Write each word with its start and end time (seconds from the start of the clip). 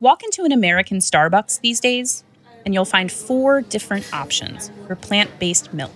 Walk 0.00 0.22
into 0.22 0.44
an 0.44 0.52
American 0.52 0.98
Starbucks 0.98 1.60
these 1.60 1.80
days, 1.80 2.22
and 2.64 2.72
you'll 2.72 2.84
find 2.84 3.10
four 3.10 3.62
different 3.62 4.08
options 4.14 4.70
for 4.86 4.94
plant 4.94 5.40
based 5.40 5.74
milk. 5.74 5.90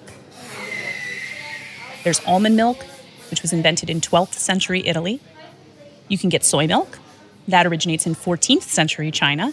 There's 2.03 2.21
almond 2.27 2.57
milk, 2.57 2.83
which 3.31 3.43
was 3.43 3.53
invented 3.53 3.89
in 3.89 4.01
12th 4.01 4.35
century 4.35 4.85
Italy. 4.89 5.21
You 6.09 6.19
can 6.19 6.31
get 6.31 6.45
soy 6.45 6.67
milk, 6.67 6.99
that 7.47 7.65
originates 7.65 8.05
in 8.05 8.17
14th 8.17 8.63
century 8.63 9.13
China. 9.13 9.53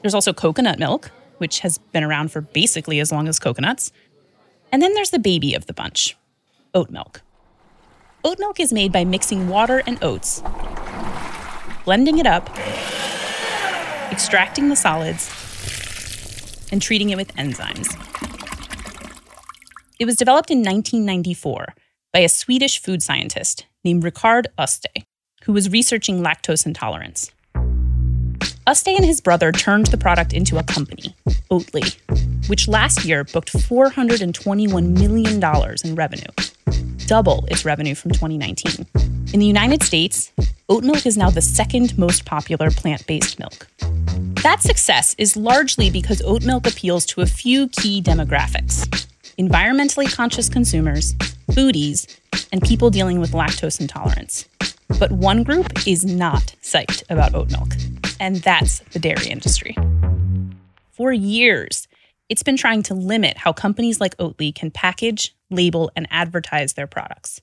There's 0.00 0.14
also 0.14 0.32
coconut 0.32 0.78
milk, 0.78 1.10
which 1.36 1.60
has 1.60 1.76
been 1.76 2.02
around 2.02 2.32
for 2.32 2.40
basically 2.40 2.98
as 2.98 3.12
long 3.12 3.28
as 3.28 3.38
coconuts. 3.38 3.92
And 4.72 4.80
then 4.80 4.94
there's 4.94 5.10
the 5.10 5.18
baby 5.18 5.52
of 5.52 5.66
the 5.66 5.74
bunch 5.74 6.16
oat 6.74 6.88
milk. 6.88 7.20
Oat 8.24 8.38
milk 8.38 8.58
is 8.58 8.72
made 8.72 8.90
by 8.90 9.04
mixing 9.04 9.48
water 9.50 9.82
and 9.86 10.02
oats, 10.02 10.42
blending 11.84 12.18
it 12.18 12.26
up, 12.26 12.48
extracting 14.16 14.70
the 14.70 14.76
solids, 14.76 15.28
and 16.72 16.80
treating 16.80 17.10
it 17.10 17.16
with 17.16 17.28
enzymes. 17.34 17.92
It 19.98 20.06
was 20.06 20.16
developed 20.16 20.50
in 20.50 20.60
1994 20.60 21.74
by 22.14 22.20
a 22.20 22.28
Swedish 22.30 22.80
food 22.80 23.02
scientist 23.02 23.66
named 23.84 24.02
Rickard 24.02 24.48
Öste, 24.58 25.04
who 25.44 25.52
was 25.52 25.70
researching 25.70 26.22
lactose 26.22 26.64
intolerance. 26.64 27.30
Öste 28.66 28.96
and 28.96 29.04
his 29.04 29.20
brother 29.20 29.52
turned 29.52 29.88
the 29.88 29.98
product 29.98 30.32
into 30.32 30.56
a 30.56 30.62
company, 30.62 31.14
Oatly, 31.50 31.84
which 32.48 32.66
last 32.68 33.04
year 33.04 33.22
booked 33.22 33.52
$421 33.52 34.98
million 34.98 35.76
in 35.84 35.94
revenue, 35.94 36.32
double 37.06 37.44
its 37.50 37.66
revenue 37.66 37.94
from 37.94 38.12
2019. 38.12 38.86
In 39.34 39.40
the 39.40 39.46
United 39.46 39.82
States, 39.82 40.32
oat 40.70 40.84
milk 40.84 41.04
is 41.04 41.18
now 41.18 41.28
the 41.28 41.42
second 41.42 41.98
most 41.98 42.24
popular 42.24 42.70
plant 42.70 43.06
based 43.06 43.38
milk. 43.38 43.66
That 44.46 44.62
success 44.62 45.16
is 45.18 45.36
largely 45.36 45.90
because 45.90 46.22
oat 46.22 46.44
milk 46.44 46.68
appeals 46.68 47.04
to 47.06 47.20
a 47.20 47.26
few 47.26 47.66
key 47.66 48.00
demographics 48.00 48.86
environmentally 49.36 50.06
conscious 50.14 50.48
consumers, 50.48 51.14
foodies, 51.50 52.06
and 52.52 52.62
people 52.62 52.88
dealing 52.90 53.18
with 53.18 53.32
lactose 53.32 53.80
intolerance. 53.80 54.48
But 55.00 55.10
one 55.10 55.42
group 55.42 55.84
is 55.84 56.04
not 56.04 56.54
psyched 56.62 57.02
about 57.10 57.34
oat 57.34 57.50
milk, 57.50 57.72
and 58.20 58.36
that's 58.36 58.78
the 58.92 59.00
dairy 59.00 59.26
industry. 59.26 59.76
For 60.92 61.12
years, 61.12 61.88
it's 62.28 62.44
been 62.44 62.56
trying 62.56 62.84
to 62.84 62.94
limit 62.94 63.38
how 63.38 63.52
companies 63.52 64.00
like 64.00 64.16
Oatly 64.18 64.54
can 64.54 64.70
package, 64.70 65.34
label, 65.50 65.90
and 65.96 66.06
advertise 66.08 66.74
their 66.74 66.86
products. 66.86 67.40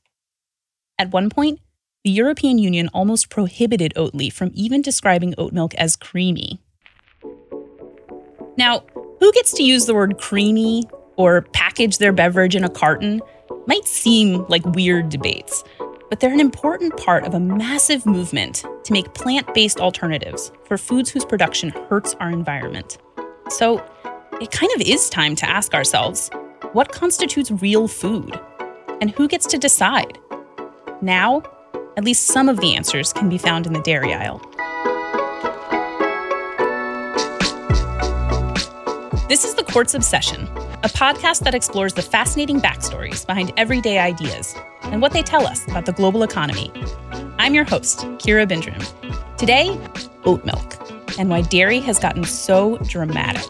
At 0.98 1.12
one 1.12 1.30
point, 1.30 1.60
the 2.06 2.12
European 2.12 2.60
Union 2.60 2.88
almost 2.94 3.30
prohibited 3.30 3.92
Oatly 3.98 4.32
from 4.32 4.52
even 4.54 4.82
describing 4.82 5.36
oat 5.38 5.52
milk 5.52 5.76
as 5.76 5.98
creamy. 5.98 6.62
Now, 8.58 8.84
who 9.20 9.32
gets 9.32 9.54
to 9.54 9.64
use 9.64 9.86
the 9.86 9.94
word 9.94 10.18
creamy 10.20 10.84
or 11.16 11.42
package 11.54 11.98
their 11.98 12.12
beverage 12.12 12.56
in 12.56 12.64
a 12.64 12.70
carton 12.70 13.22
might 13.68 13.86
seem 13.86 14.45
like 14.48 14.66
weird 14.66 15.10
debates, 15.10 15.64
but 16.10 16.20
they're 16.20 16.34
an 16.34 16.40
important 16.40 16.95
part 16.98 17.26
of 17.26 17.34
a 17.34 17.40
massive 17.40 18.06
movement 18.06 18.64
to 18.84 18.94
make 18.94 19.14
plant 19.14 19.52
based 19.54 19.80
alternatives 19.80 20.52
for 20.66 20.78
foods 20.78 21.10
whose 21.10 21.26
production 21.26 21.70
hurts 21.90 22.14
our 22.16 22.30
environment. 22.30 22.98
So 23.50 23.84
it 24.42 24.52
kind 24.52 24.72
of 24.76 24.82
is 24.82 25.10
time 25.10 25.36
to 25.38 25.50
ask 25.50 25.73
ourselves 25.73 26.30
what 26.73 26.92
constitutes 26.92 27.52
real 27.52 27.88
food? 27.88 28.40
And 29.00 29.12
who 29.12 29.28
gets 29.28 29.45
to 29.48 29.58
decide? 29.58 30.17
Now, 31.02 31.44
at 31.98 32.04
least 32.04 32.28
some 32.28 32.50
of 32.50 32.60
the 32.60 32.76
answers 32.76 33.14
can 33.14 33.30
be 33.30 33.38
found 33.38 33.67
in 33.67 33.73
the 33.73 33.82
dairy 33.82 34.14
aisle. 34.14 34.42
This 39.30 39.46
is 39.46 39.56
The 39.56 39.64
Quartz 39.64 39.94
Obsession, 39.94 40.42
a 40.84 40.90
podcast 40.90 41.46
that 41.46 41.56
explores 41.56 41.94
the 41.94 42.02
fascinating 42.02 42.60
backstories 42.60 43.26
behind 43.26 43.54
everyday 43.56 43.98
ideas 43.98 44.54
and 44.84 45.02
what 45.02 45.14
they 45.14 45.23
tell 45.23 45.48
us 45.48 45.66
about 45.70 45.86
the 45.86 45.94
global 45.94 46.23
economy. 46.23 46.70
I'm 47.39 47.54
your 47.54 47.64
host, 47.64 48.00
Kira 48.20 48.45
Bindrum. 48.45 48.86
Today, 49.38 49.80
oat 50.26 50.44
milk 50.44 50.78
and 51.17 51.30
why 51.30 51.39
dairy 51.39 51.80
has 51.80 52.00
gotten 52.00 52.26
so 52.26 52.78
dramatic. 52.80 53.45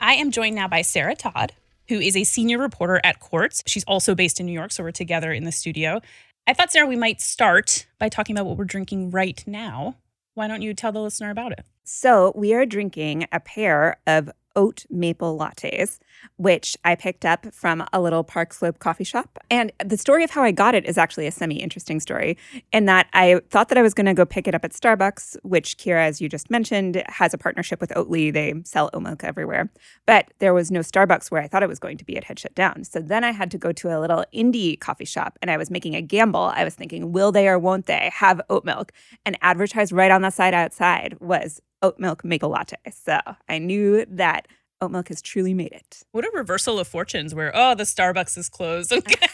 I 0.00 0.14
am 0.14 0.30
joined 0.30 0.54
now 0.54 0.68
by 0.68 0.82
Sarah 0.82 1.16
Todd, 1.16 1.52
who 1.88 1.98
is 1.98 2.16
a 2.16 2.22
senior 2.22 2.58
reporter 2.58 3.00
at 3.02 3.18
Quartz. 3.18 3.64
She's 3.66 3.84
also 3.84 4.14
based 4.14 4.38
in 4.38 4.46
New 4.46 4.52
York, 4.52 4.70
so 4.70 4.84
we're 4.84 4.92
together 4.92 5.32
in 5.32 5.42
the 5.42 5.52
studio. 5.52 6.00
I 6.46 6.54
thought, 6.54 6.70
Sarah, 6.70 6.86
we 6.86 6.96
might 6.96 7.20
start 7.20 7.88
by 7.98 8.08
talking 8.08 8.36
about 8.36 8.46
what 8.46 8.56
we're 8.56 8.66
drinking 8.66 9.10
right 9.10 9.42
now. 9.48 9.96
Why 10.34 10.46
don't 10.46 10.62
you 10.62 10.74
tell 10.74 10.92
the 10.92 11.00
listener 11.02 11.30
about 11.30 11.50
it? 11.50 11.66
So, 11.90 12.34
we 12.36 12.52
are 12.52 12.66
drinking 12.66 13.28
a 13.32 13.40
pair 13.40 13.96
of 14.06 14.30
oat 14.54 14.84
maple 14.90 15.38
lattes, 15.38 16.00
which 16.36 16.76
I 16.84 16.96
picked 16.96 17.24
up 17.24 17.46
from 17.54 17.86
a 17.94 18.00
little 18.00 18.22
Park 18.24 18.52
Slope 18.52 18.78
coffee 18.78 19.04
shop. 19.04 19.38
And 19.50 19.72
the 19.82 19.96
story 19.96 20.22
of 20.22 20.30
how 20.30 20.42
I 20.42 20.50
got 20.50 20.74
it 20.74 20.84
is 20.84 20.98
actually 20.98 21.26
a 21.26 21.30
semi 21.30 21.62
interesting 21.62 21.98
story, 21.98 22.36
in 22.74 22.84
that 22.84 23.06
I 23.14 23.40
thought 23.48 23.70
that 23.70 23.78
I 23.78 23.82
was 23.82 23.94
going 23.94 24.04
to 24.04 24.12
go 24.12 24.26
pick 24.26 24.46
it 24.46 24.54
up 24.54 24.66
at 24.66 24.72
Starbucks, 24.72 25.38
which 25.44 25.78
Kira, 25.78 26.06
as 26.06 26.20
you 26.20 26.28
just 26.28 26.50
mentioned, 26.50 27.02
has 27.06 27.32
a 27.32 27.38
partnership 27.38 27.80
with 27.80 27.88
Oatly. 27.90 28.34
They 28.34 28.52
sell 28.64 28.90
oat 28.92 29.02
milk 29.02 29.24
everywhere. 29.24 29.70
But 30.04 30.26
there 30.40 30.52
was 30.52 30.70
no 30.70 30.80
Starbucks 30.80 31.30
where 31.30 31.40
I 31.40 31.48
thought 31.48 31.62
it 31.62 31.70
was 31.70 31.78
going 31.78 31.96
to 31.96 32.04
be. 32.04 32.16
It 32.16 32.24
had 32.24 32.38
shut 32.38 32.54
down. 32.54 32.84
So 32.84 33.00
then 33.00 33.24
I 33.24 33.30
had 33.30 33.50
to 33.52 33.58
go 33.58 33.72
to 33.72 33.96
a 33.96 34.00
little 34.00 34.26
indie 34.34 34.78
coffee 34.78 35.06
shop 35.06 35.38
and 35.40 35.50
I 35.50 35.56
was 35.56 35.70
making 35.70 35.94
a 35.94 36.02
gamble. 36.02 36.52
I 36.54 36.64
was 36.64 36.74
thinking, 36.74 37.12
will 37.12 37.32
they 37.32 37.48
or 37.48 37.58
won't 37.58 37.86
they 37.86 38.10
have 38.12 38.42
oat 38.50 38.66
milk? 38.66 38.92
And 39.24 39.38
advertised 39.40 39.92
right 39.92 40.10
on 40.10 40.20
the 40.20 40.30
side 40.30 40.52
outside 40.52 41.16
was 41.20 41.62
oat 41.82 41.98
milk 41.98 42.24
make 42.24 42.42
a 42.42 42.46
latte. 42.46 42.76
So 42.90 43.18
I 43.48 43.58
knew 43.58 44.04
that 44.06 44.48
oat 44.80 44.90
milk 44.90 45.08
has 45.08 45.22
truly 45.22 45.54
made 45.54 45.72
it. 45.72 46.02
What 46.12 46.24
a 46.24 46.30
reversal 46.34 46.78
of 46.78 46.88
fortunes 46.88 47.34
where, 47.34 47.52
oh, 47.54 47.74
the 47.74 47.84
Starbucks 47.84 48.36
is 48.38 48.48
closed. 48.48 48.90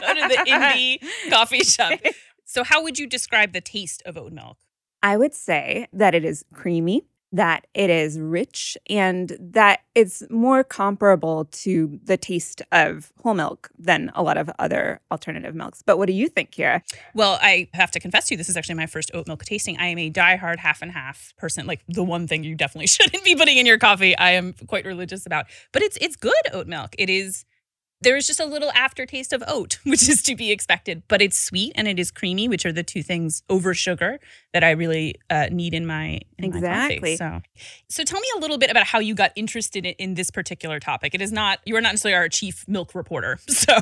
go 0.00 0.14
to 0.14 0.28
the 0.28 0.44
indie 0.46 0.98
coffee 1.30 1.64
shop. 1.64 1.98
So, 2.46 2.64
how 2.64 2.82
would 2.82 2.98
you 2.98 3.06
describe 3.06 3.52
the 3.52 3.60
taste 3.60 4.02
of 4.04 4.18
oat 4.18 4.32
milk? 4.32 4.58
I 5.04 5.16
would 5.16 5.34
say 5.34 5.86
that 5.92 6.16
it 6.16 6.24
is 6.24 6.44
creamy 6.52 7.04
that 7.32 7.66
it 7.74 7.90
is 7.90 8.18
rich 8.18 8.76
and 8.88 9.36
that 9.40 9.80
it's 9.94 10.22
more 10.30 10.64
comparable 10.64 11.44
to 11.46 12.00
the 12.04 12.16
taste 12.16 12.62
of 12.72 13.12
whole 13.22 13.34
milk 13.34 13.70
than 13.78 14.10
a 14.14 14.22
lot 14.22 14.36
of 14.36 14.50
other 14.58 15.00
alternative 15.10 15.54
milks. 15.54 15.82
But 15.82 15.98
what 15.98 16.06
do 16.06 16.12
you 16.12 16.28
think, 16.28 16.50
Kira? 16.50 16.82
Well, 17.14 17.38
I 17.40 17.68
have 17.74 17.90
to 17.92 18.00
confess 18.00 18.26
to 18.28 18.34
you, 18.34 18.38
this 18.38 18.48
is 18.48 18.56
actually 18.56 18.74
my 18.76 18.86
first 18.86 19.10
oat 19.14 19.26
milk 19.26 19.44
tasting. 19.44 19.76
I 19.78 19.86
am 19.86 19.98
a 19.98 20.10
diehard 20.10 20.58
half 20.58 20.82
and 20.82 20.90
half 20.90 21.32
person. 21.36 21.66
Like 21.66 21.82
the 21.88 22.02
one 22.04 22.26
thing 22.26 22.44
you 22.44 22.54
definitely 22.54 22.86
shouldn't 22.88 23.24
be 23.24 23.36
putting 23.36 23.58
in 23.58 23.66
your 23.66 23.78
coffee, 23.78 24.16
I 24.16 24.32
am 24.32 24.54
quite 24.66 24.84
religious 24.84 25.26
about. 25.26 25.46
But 25.72 25.82
it's 25.82 25.96
it's 26.00 26.16
good 26.16 26.34
oat 26.52 26.66
milk. 26.66 26.94
It 26.98 27.10
is 27.10 27.44
there 28.02 28.16
is 28.16 28.26
just 28.26 28.40
a 28.40 28.46
little 28.46 28.70
aftertaste 28.72 29.32
of 29.32 29.42
oat, 29.46 29.78
which 29.84 30.08
is 30.08 30.22
to 30.22 30.34
be 30.34 30.50
expected, 30.50 31.02
but 31.08 31.20
it's 31.20 31.38
sweet 31.38 31.72
and 31.74 31.86
it 31.86 31.98
is 31.98 32.10
creamy, 32.10 32.48
which 32.48 32.64
are 32.64 32.72
the 32.72 32.82
two 32.82 33.02
things 33.02 33.42
over 33.48 33.74
sugar 33.74 34.18
that 34.52 34.64
I 34.64 34.70
really 34.70 35.16
uh, 35.28 35.48
need 35.50 35.74
in 35.74 35.86
my 35.86 36.20
in 36.38 36.44
exactly. 36.44 37.12
My 37.12 37.16
so, 37.16 37.40
so 37.88 38.04
tell 38.04 38.20
me 38.20 38.26
a 38.36 38.40
little 38.40 38.58
bit 38.58 38.70
about 38.70 38.86
how 38.86 38.98
you 38.98 39.14
got 39.14 39.32
interested 39.36 39.86
in, 39.86 39.94
in, 39.98 40.14
this 40.14 40.30
particular 40.30 40.80
topic. 40.80 41.14
It 41.14 41.22
is 41.22 41.30
not 41.30 41.60
you 41.64 41.76
are 41.76 41.80
not 41.80 41.92
necessarily 41.92 42.16
our 42.16 42.28
chief 42.28 42.66
milk 42.66 42.94
reporter, 42.94 43.38
so 43.48 43.76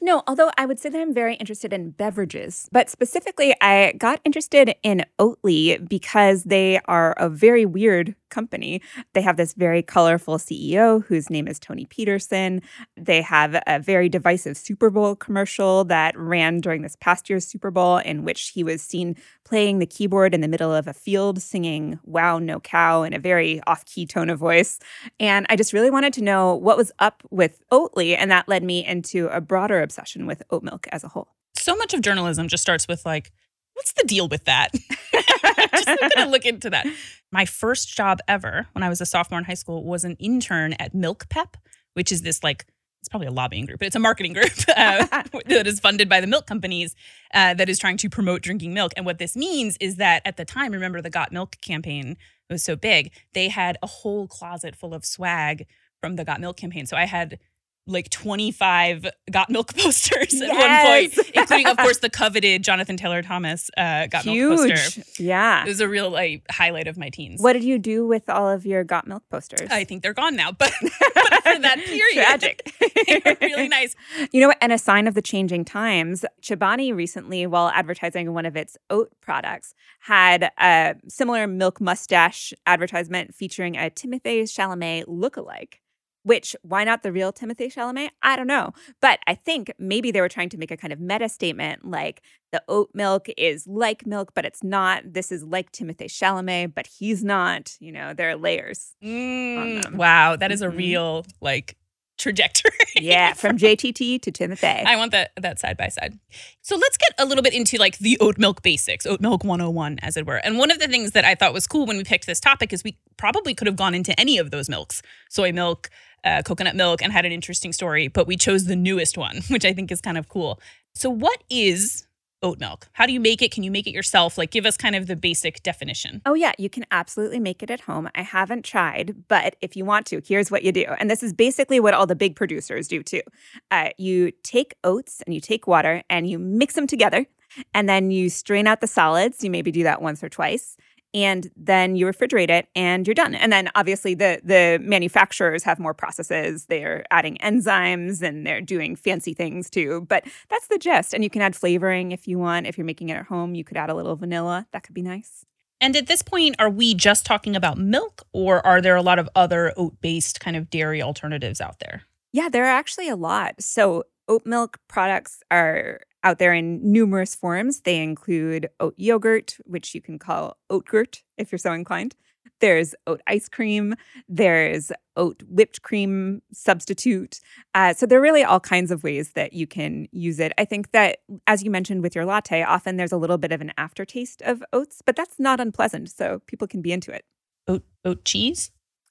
no. 0.00 0.22
Although 0.26 0.50
I 0.56 0.66
would 0.66 0.78
say 0.78 0.90
that 0.90 1.00
I'm 1.00 1.14
very 1.14 1.34
interested 1.36 1.72
in 1.72 1.90
beverages, 1.90 2.68
but 2.72 2.88
specifically, 2.88 3.54
I 3.60 3.94
got 3.98 4.20
interested 4.24 4.74
in 4.82 5.04
Oatly 5.18 5.88
because 5.88 6.44
they 6.44 6.80
are 6.86 7.12
a 7.18 7.28
very 7.28 7.66
weird 7.66 8.14
company. 8.32 8.82
They 9.12 9.22
have 9.22 9.36
this 9.36 9.52
very 9.52 9.82
colorful 9.82 10.38
CEO 10.38 11.04
whose 11.04 11.30
name 11.30 11.46
is 11.46 11.60
Toni 11.60 11.84
Petersson. 11.84 12.62
They 12.96 13.22
have 13.22 13.62
a 13.68 13.78
very 13.78 14.08
divisive 14.08 14.56
Super 14.56 14.90
Bowl 14.90 15.14
commercial 15.14 15.84
that 15.84 16.18
ran 16.18 16.60
during 16.60 16.82
this 16.82 16.96
past 16.96 17.30
year's 17.30 17.46
Super 17.46 17.70
Bowl, 17.70 17.98
in 17.98 18.24
which 18.24 18.48
he 18.48 18.64
was 18.64 18.82
seen 18.82 19.14
playing 19.44 19.78
the 19.78 19.86
keyboard 19.86 20.34
in 20.34 20.40
the 20.40 20.48
middle 20.48 20.74
of 20.74 20.88
a 20.88 20.94
field, 20.94 21.40
singing 21.40 22.00
Wow, 22.04 22.38
No 22.38 22.58
Cow 22.58 23.02
in 23.02 23.12
a 23.12 23.18
very 23.18 23.60
off 23.66 23.84
key 23.84 24.06
tone 24.06 24.30
of 24.30 24.38
voice. 24.38 24.78
And 25.20 25.46
I 25.48 25.56
just 25.56 25.72
really 25.72 25.90
wanted 25.90 26.12
to 26.14 26.22
know 26.22 26.54
what 26.54 26.76
was 26.76 26.90
up 26.98 27.22
with 27.30 27.62
Oatly. 27.70 28.16
And 28.16 28.30
that 28.30 28.48
led 28.48 28.64
me 28.64 28.84
into 28.84 29.28
a 29.28 29.40
broader 29.40 29.82
obsession 29.82 30.26
with 30.26 30.42
oat 30.50 30.62
milk 30.62 30.88
as 30.90 31.04
a 31.04 31.08
whole. 31.08 31.28
So 31.56 31.76
much 31.76 31.94
of 31.94 32.00
journalism 32.00 32.48
just 32.48 32.62
starts 32.62 32.88
with 32.88 33.04
like, 33.04 33.30
what's 33.74 33.92
the 33.92 34.04
deal 34.04 34.28
with 34.28 34.44
that? 34.44 34.70
just 35.84 36.14
gonna 36.14 36.30
look 36.30 36.44
into 36.44 36.70
that. 36.70 36.86
My 37.32 37.46
first 37.46 37.96
job 37.96 38.18
ever 38.28 38.66
when 38.72 38.82
I 38.82 38.88
was 38.88 39.00
a 39.00 39.06
sophomore 39.06 39.38
in 39.38 39.44
high 39.44 39.54
school 39.54 39.84
was 39.84 40.04
an 40.04 40.16
intern 40.18 40.74
at 40.74 40.94
MilkPEP, 40.94 41.54
which 41.94 42.12
is 42.12 42.22
this 42.22 42.42
like 42.44 42.66
it's 43.00 43.08
probably 43.08 43.26
a 43.26 43.32
lobbying 43.32 43.66
group, 43.66 43.80
but 43.80 43.86
it's 43.86 43.96
a 43.96 44.00
marketing 44.00 44.32
group 44.32 44.52
uh, 44.76 45.06
that 45.46 45.66
is 45.66 45.80
funded 45.80 46.08
by 46.08 46.20
the 46.20 46.26
milk 46.28 46.46
companies 46.46 46.94
uh, 47.34 47.52
that 47.54 47.68
is 47.68 47.78
trying 47.78 47.96
to 47.96 48.08
promote 48.08 48.42
drinking 48.42 48.72
milk. 48.72 48.92
And 48.96 49.04
what 49.04 49.18
this 49.18 49.34
means 49.34 49.76
is 49.80 49.96
that 49.96 50.22
at 50.24 50.36
the 50.36 50.44
time, 50.44 50.70
remember 50.70 51.00
the 51.00 51.10
Got 51.10 51.32
Milk 51.32 51.56
campaign 51.60 52.16
was 52.48 52.62
so 52.62 52.76
big, 52.76 53.12
they 53.34 53.48
had 53.48 53.76
a 53.82 53.88
whole 53.88 54.28
closet 54.28 54.76
full 54.76 54.94
of 54.94 55.04
swag 55.04 55.66
from 56.00 56.14
the 56.14 56.24
Got 56.24 56.40
Milk 56.40 56.56
campaign. 56.56 56.86
So 56.86 56.96
I 56.96 57.06
had 57.06 57.40
like 57.86 58.10
25 58.10 59.06
got 59.30 59.50
milk 59.50 59.74
posters 59.76 60.40
at 60.40 60.48
one 60.48 60.86
point, 60.86 61.30
including, 61.34 61.66
of 61.66 61.76
course, 61.76 61.98
the 61.98 62.10
coveted 62.10 62.62
Jonathan 62.62 62.96
Taylor 62.96 63.22
Thomas 63.22 63.70
uh, 63.76 64.06
got 64.06 64.24
milk 64.24 64.58
poster. 64.58 65.02
Yeah. 65.18 65.64
It 65.64 65.68
was 65.68 65.80
a 65.80 65.88
real 65.88 66.10
like 66.10 66.44
highlight 66.50 66.86
of 66.86 66.96
my 66.96 67.10
teens. 67.10 67.42
What 67.42 67.54
did 67.54 67.64
you 67.64 67.78
do 67.78 68.06
with 68.06 68.28
all 68.28 68.48
of 68.48 68.64
your 68.64 68.84
got 68.84 69.06
milk 69.06 69.24
posters? 69.30 69.68
I 69.70 69.84
think 69.84 70.02
they're 70.02 70.14
gone 70.14 70.36
now, 70.36 70.52
but, 70.52 70.72
but 70.82 71.42
for 71.42 71.58
that 71.58 71.78
period, 71.84 72.14
Tragic. 72.14 72.72
they 73.06 73.22
were 73.24 73.36
really 73.40 73.68
nice. 73.68 73.96
You 74.30 74.40
know 74.40 74.48
what? 74.48 74.58
And 74.60 74.72
a 74.72 74.78
sign 74.78 75.06
of 75.06 75.14
the 75.14 75.22
changing 75.22 75.64
times, 75.64 76.24
Chobani 76.40 76.94
recently, 76.94 77.46
while 77.46 77.68
advertising 77.70 78.32
one 78.32 78.46
of 78.46 78.56
its 78.56 78.76
oat 78.90 79.10
products, 79.20 79.74
had 80.00 80.50
a 80.58 80.94
similar 81.08 81.46
milk 81.46 81.80
mustache 81.80 82.52
advertisement 82.66 83.34
featuring 83.34 83.76
a 83.76 83.90
Timothée 83.90 84.42
Chalamet 84.42 85.06
lookalike. 85.06 85.81
Which, 86.24 86.54
why 86.62 86.84
not 86.84 87.02
the 87.02 87.12
real 87.12 87.32
Timothée 87.32 87.72
Chalamet? 87.72 88.10
I 88.22 88.36
don't 88.36 88.46
know. 88.46 88.72
But 89.00 89.18
I 89.26 89.34
think 89.34 89.72
maybe 89.78 90.10
they 90.10 90.20
were 90.20 90.28
trying 90.28 90.48
to 90.50 90.58
make 90.58 90.70
a 90.70 90.76
kind 90.76 90.92
of 90.92 91.00
meta 91.00 91.28
statement 91.28 91.84
like 91.84 92.22
the 92.52 92.62
oat 92.68 92.90
milk 92.94 93.28
is 93.36 93.66
like 93.66 94.06
milk, 94.06 94.32
but 94.34 94.44
it's 94.44 94.62
not. 94.62 95.02
This 95.04 95.32
is 95.32 95.42
like 95.42 95.72
Timothée 95.72 96.06
Chalamet, 96.06 96.74
but 96.74 96.86
he's 96.86 97.24
not. 97.24 97.76
You 97.80 97.92
know, 97.92 98.14
there 98.14 98.30
are 98.30 98.36
layers. 98.36 98.94
Mm, 99.02 99.96
wow, 99.96 100.36
that 100.36 100.52
is 100.52 100.62
a 100.62 100.68
Mhm. 100.68 100.76
real 100.76 101.26
like 101.40 101.76
trajectory. 102.22 102.70
Yeah, 102.96 103.34
from 103.34 103.58
JTT 103.58 104.22
to 104.22 104.32
Timothée. 104.32 104.84
I 104.86 104.96
want 104.96 105.12
that 105.12 105.32
that 105.36 105.58
side 105.58 105.76
by 105.76 105.88
side. 105.88 106.18
So 106.62 106.76
let's 106.76 106.96
get 106.96 107.12
a 107.18 107.26
little 107.26 107.42
bit 107.42 107.52
into 107.52 107.76
like 107.78 107.98
the 107.98 108.16
oat 108.20 108.38
milk 108.38 108.62
basics, 108.62 109.04
oat 109.06 109.20
milk 109.20 109.44
101 109.44 109.98
as 110.02 110.16
it 110.16 110.26
were. 110.26 110.36
And 110.36 110.58
one 110.58 110.70
of 110.70 110.78
the 110.78 110.88
things 110.88 111.10
that 111.12 111.24
I 111.24 111.34
thought 111.34 111.52
was 111.52 111.66
cool 111.66 111.86
when 111.86 111.96
we 111.96 112.04
picked 112.04 112.26
this 112.26 112.40
topic 112.40 112.72
is 112.72 112.84
we 112.84 112.96
probably 113.16 113.54
could 113.54 113.66
have 113.66 113.76
gone 113.76 113.94
into 113.94 114.18
any 114.18 114.38
of 114.38 114.50
those 114.50 114.68
milks, 114.68 115.02
soy 115.28 115.52
milk, 115.52 115.90
uh, 116.24 116.42
coconut 116.42 116.76
milk 116.76 117.02
and 117.02 117.12
had 117.12 117.24
an 117.24 117.32
interesting 117.32 117.72
story, 117.72 118.08
but 118.08 118.26
we 118.26 118.36
chose 118.36 118.66
the 118.66 118.76
newest 118.76 119.18
one, 119.18 119.40
which 119.48 119.64
I 119.64 119.72
think 119.72 119.90
is 119.90 120.00
kind 120.00 120.16
of 120.16 120.28
cool. 120.28 120.60
So 120.94 121.10
what 121.10 121.42
is 121.50 122.06
oat 122.42 122.60
milk? 122.60 122.88
How 122.92 123.06
do 123.06 123.12
you 123.12 123.20
make 123.20 123.42
it? 123.42 123.52
Can 123.52 123.62
you 123.62 123.70
make 123.70 123.86
it 123.86 123.92
yourself? 123.92 124.36
Like 124.36 124.50
give 124.50 124.66
us 124.66 124.76
kind 124.76 124.94
of 124.94 125.06
the 125.06 125.16
basic 125.16 125.62
definition. 125.62 126.22
Oh, 126.26 126.34
yeah, 126.34 126.52
you 126.58 126.68
can 126.68 126.84
absolutely 126.90 127.40
make 127.40 127.62
it 127.62 127.70
at 127.70 127.80
home. 127.80 128.08
I 128.14 128.22
haven't 128.22 128.64
tried, 128.64 129.28
but 129.28 129.56
if 129.60 129.76
you 129.76 129.84
want 129.84 130.06
to, 130.06 130.20
here's 130.26 130.50
what 130.50 130.62
you 130.62 130.72
do. 130.72 130.86
And 130.98 131.10
this 131.10 131.22
is 131.22 131.32
basically 131.32 131.80
what 131.80 131.94
all 131.94 132.06
the 132.06 132.16
big 132.16 132.36
producers 132.36 132.88
do 132.88 133.02
too. 133.02 133.22
Uh, 133.70 133.90
you 133.98 134.32
take 134.42 134.74
oats 134.84 135.22
and 135.26 135.34
you 135.34 135.40
take 135.40 135.66
water 135.66 136.02
and 136.10 136.28
you 136.28 136.38
mix 136.38 136.74
them 136.74 136.86
together, 136.86 137.26
and 137.74 137.88
then 137.88 138.10
you 138.10 138.30
strain 138.30 138.66
out 138.66 138.80
the 138.80 138.86
solids. 138.86 139.44
You 139.44 139.50
maybe 139.50 139.70
do 139.70 139.82
that 139.82 140.00
once 140.00 140.24
or 140.24 140.28
twice. 140.28 140.76
And 141.14 141.50
then 141.56 141.94
you 141.94 142.06
refrigerate 142.06 142.48
it 142.48 142.68
and 142.74 143.06
you're 143.06 143.14
done. 143.14 143.34
And 143.34 143.52
then 143.52 143.70
obviously 143.74 144.14
the 144.14 144.40
the 144.42 144.78
manufacturers 144.82 145.62
have 145.64 145.78
more 145.78 145.94
processes. 145.94 146.66
They're 146.66 147.04
adding 147.10 147.36
enzymes 147.38 148.22
and 148.22 148.46
they're 148.46 148.60
doing 148.62 148.96
fancy 148.96 149.34
things 149.34 149.68
too. 149.68 150.06
But 150.08 150.24
that's 150.48 150.68
the 150.68 150.78
gist. 150.78 151.12
And 151.12 151.22
you 151.22 151.30
can 151.30 151.42
add 151.42 151.54
flavoring 151.54 152.12
if 152.12 152.26
you 152.26 152.38
want. 152.38 152.66
If 152.66 152.78
you're 152.78 152.86
making 152.86 153.10
it 153.10 153.16
at 153.16 153.26
home, 153.26 153.54
you 153.54 153.64
could 153.64 153.76
add 153.76 153.90
a 153.90 153.94
little 153.94 154.16
vanilla. 154.16 154.66
That 154.72 154.84
could 154.84 154.94
be 154.94 155.02
nice. 155.02 155.44
And 155.82 155.96
at 155.96 156.06
this 156.06 156.22
point, 156.22 156.54
are 156.60 156.70
we 156.70 156.94
just 156.94 157.26
talking 157.26 157.56
about 157.56 157.76
milk 157.76 158.22
or 158.32 158.64
are 158.64 158.80
there 158.80 158.94
a 158.94 159.02
lot 159.02 159.18
of 159.18 159.28
other 159.34 159.74
oat 159.76 160.00
based 160.00 160.38
kind 160.38 160.56
of 160.56 160.70
dairy 160.70 161.02
alternatives 161.02 161.60
out 161.60 161.80
there? 161.80 162.02
Yeah, 162.32 162.48
there 162.48 162.64
are 162.64 162.78
actually 162.78 163.08
a 163.08 163.16
lot. 163.16 163.56
So, 163.60 164.04
oat 164.28 164.46
milk 164.46 164.78
products 164.88 165.42
are 165.50 166.00
out 166.24 166.38
there 166.38 166.54
in 166.54 166.80
numerous 166.92 167.34
forms. 167.34 167.80
They 167.80 168.02
include 168.02 168.68
oat 168.80 168.94
yogurt, 168.96 169.56
which 169.64 169.94
you 169.94 170.00
can 170.00 170.18
call 170.18 170.56
oatgurt 170.70 171.22
if 171.36 171.52
you're 171.52 171.58
so 171.58 171.72
inclined. 171.72 172.14
There's 172.60 172.94
oat 173.08 173.20
ice 173.26 173.48
cream. 173.48 173.94
There's 174.28 174.92
oat 175.16 175.42
whipped 175.48 175.82
cream 175.82 176.42
substitute. 176.52 177.40
Uh, 177.74 177.92
so 177.92 178.06
there 178.06 178.18
are 178.18 178.22
really 178.22 178.44
all 178.44 178.60
kinds 178.60 178.92
of 178.92 179.02
ways 179.02 179.32
that 179.32 179.52
you 179.52 179.66
can 179.66 180.06
use 180.12 180.38
it. 180.38 180.52
I 180.56 180.64
think 180.64 180.92
that, 180.92 181.18
as 181.48 181.64
you 181.64 181.70
mentioned 181.70 182.02
with 182.02 182.14
your 182.14 182.24
latte, 182.24 182.62
often 182.62 182.96
there's 182.96 183.12
a 183.12 183.16
little 183.16 183.36
bit 183.36 183.50
of 183.50 183.60
an 183.60 183.72
aftertaste 183.76 184.42
of 184.42 184.62
oats, 184.72 185.02
but 185.04 185.16
that's 185.16 185.40
not 185.40 185.58
unpleasant. 185.60 186.10
So 186.10 186.40
people 186.46 186.68
can 186.68 186.82
be 186.82 186.92
into 186.92 187.12
it. 187.12 187.24
Oat 187.66 187.82
oat 188.04 188.24
cheese? 188.24 188.70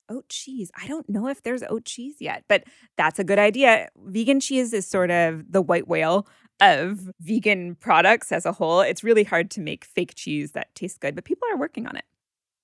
Oat 0.09 0.29
cheese. 0.29 0.71
I 0.81 0.87
don't 0.87 1.09
know 1.09 1.27
if 1.27 1.43
there's 1.43 1.63
oat 1.63 1.85
cheese 1.85 2.15
yet, 2.19 2.45
but 2.47 2.63
that's 2.97 3.19
a 3.19 3.23
good 3.23 3.39
idea. 3.39 3.89
Vegan 4.05 4.39
cheese 4.39 4.71
is 4.73 4.87
sort 4.87 5.11
of 5.11 5.51
the 5.51 5.61
white 5.61 5.87
whale 5.89 6.25
of 6.61 7.09
vegan 7.19 7.75
products 7.75 8.31
as 8.31 8.45
a 8.45 8.53
whole. 8.53 8.81
It's 8.81 9.03
really 9.03 9.23
hard 9.23 9.51
to 9.51 9.61
make 9.61 9.83
fake 9.83 10.13
cheese 10.15 10.51
that 10.51 10.73
tastes 10.75 10.97
good, 10.97 11.15
but 11.15 11.25
people 11.25 11.47
are 11.51 11.57
working 11.57 11.87
on 11.87 11.97
it. 11.97 12.05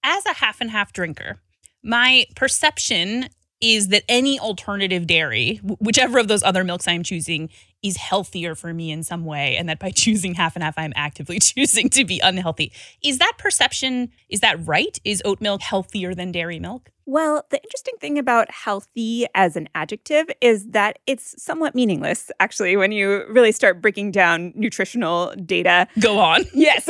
As 0.03 0.25
a 0.25 0.33
half 0.33 0.61
and 0.61 0.71
half 0.71 0.93
drinker, 0.93 1.39
my 1.83 2.25
perception 2.35 3.27
is 3.59 3.87
that 3.87 4.03
any 4.07 4.39
alternative 4.39 5.07
dairy, 5.07 5.57
whichever 5.79 6.19
of 6.19 6.27
those 6.27 6.43
other 6.43 6.63
milks 6.63 6.87
I'm 6.87 7.03
choosing, 7.03 7.49
is 7.83 7.97
healthier 7.97 8.55
for 8.55 8.73
me 8.73 8.91
in 8.91 9.03
some 9.03 9.25
way. 9.25 9.55
And 9.57 9.69
that 9.69 9.79
by 9.79 9.91
choosing 9.95 10.35
half 10.35 10.55
and 10.55 10.63
half, 10.63 10.77
I'm 10.77 10.93
actively 10.95 11.39
choosing 11.41 11.89
to 11.89 12.05
be 12.05 12.19
unhealthy. 12.19 12.71
Is 13.03 13.19
that 13.19 13.33
perception, 13.37 14.11
is 14.29 14.39
that 14.41 14.65
right? 14.65 14.97
Is 15.03 15.21
oat 15.25 15.41
milk 15.41 15.61
healthier 15.61 16.13
than 16.13 16.31
dairy 16.31 16.59
milk? 16.59 16.91
Well, 17.09 17.45
the 17.51 17.63
interesting 17.63 17.93
thing 18.01 18.19
about 18.19 18.51
healthy 18.51 19.27
as 19.33 19.55
an 19.55 19.69
adjective 19.73 20.29
is 20.41 20.65
that 20.71 20.99
it's 21.07 21.41
somewhat 21.41 21.73
meaningless, 21.73 22.29
actually, 22.41 22.75
when 22.75 22.91
you 22.91 23.23
really 23.29 23.53
start 23.53 23.81
breaking 23.81 24.11
down 24.11 24.51
nutritional 24.55 25.33
data. 25.45 25.87
Go 25.99 26.19
on. 26.19 26.43
Yes. 26.53 26.89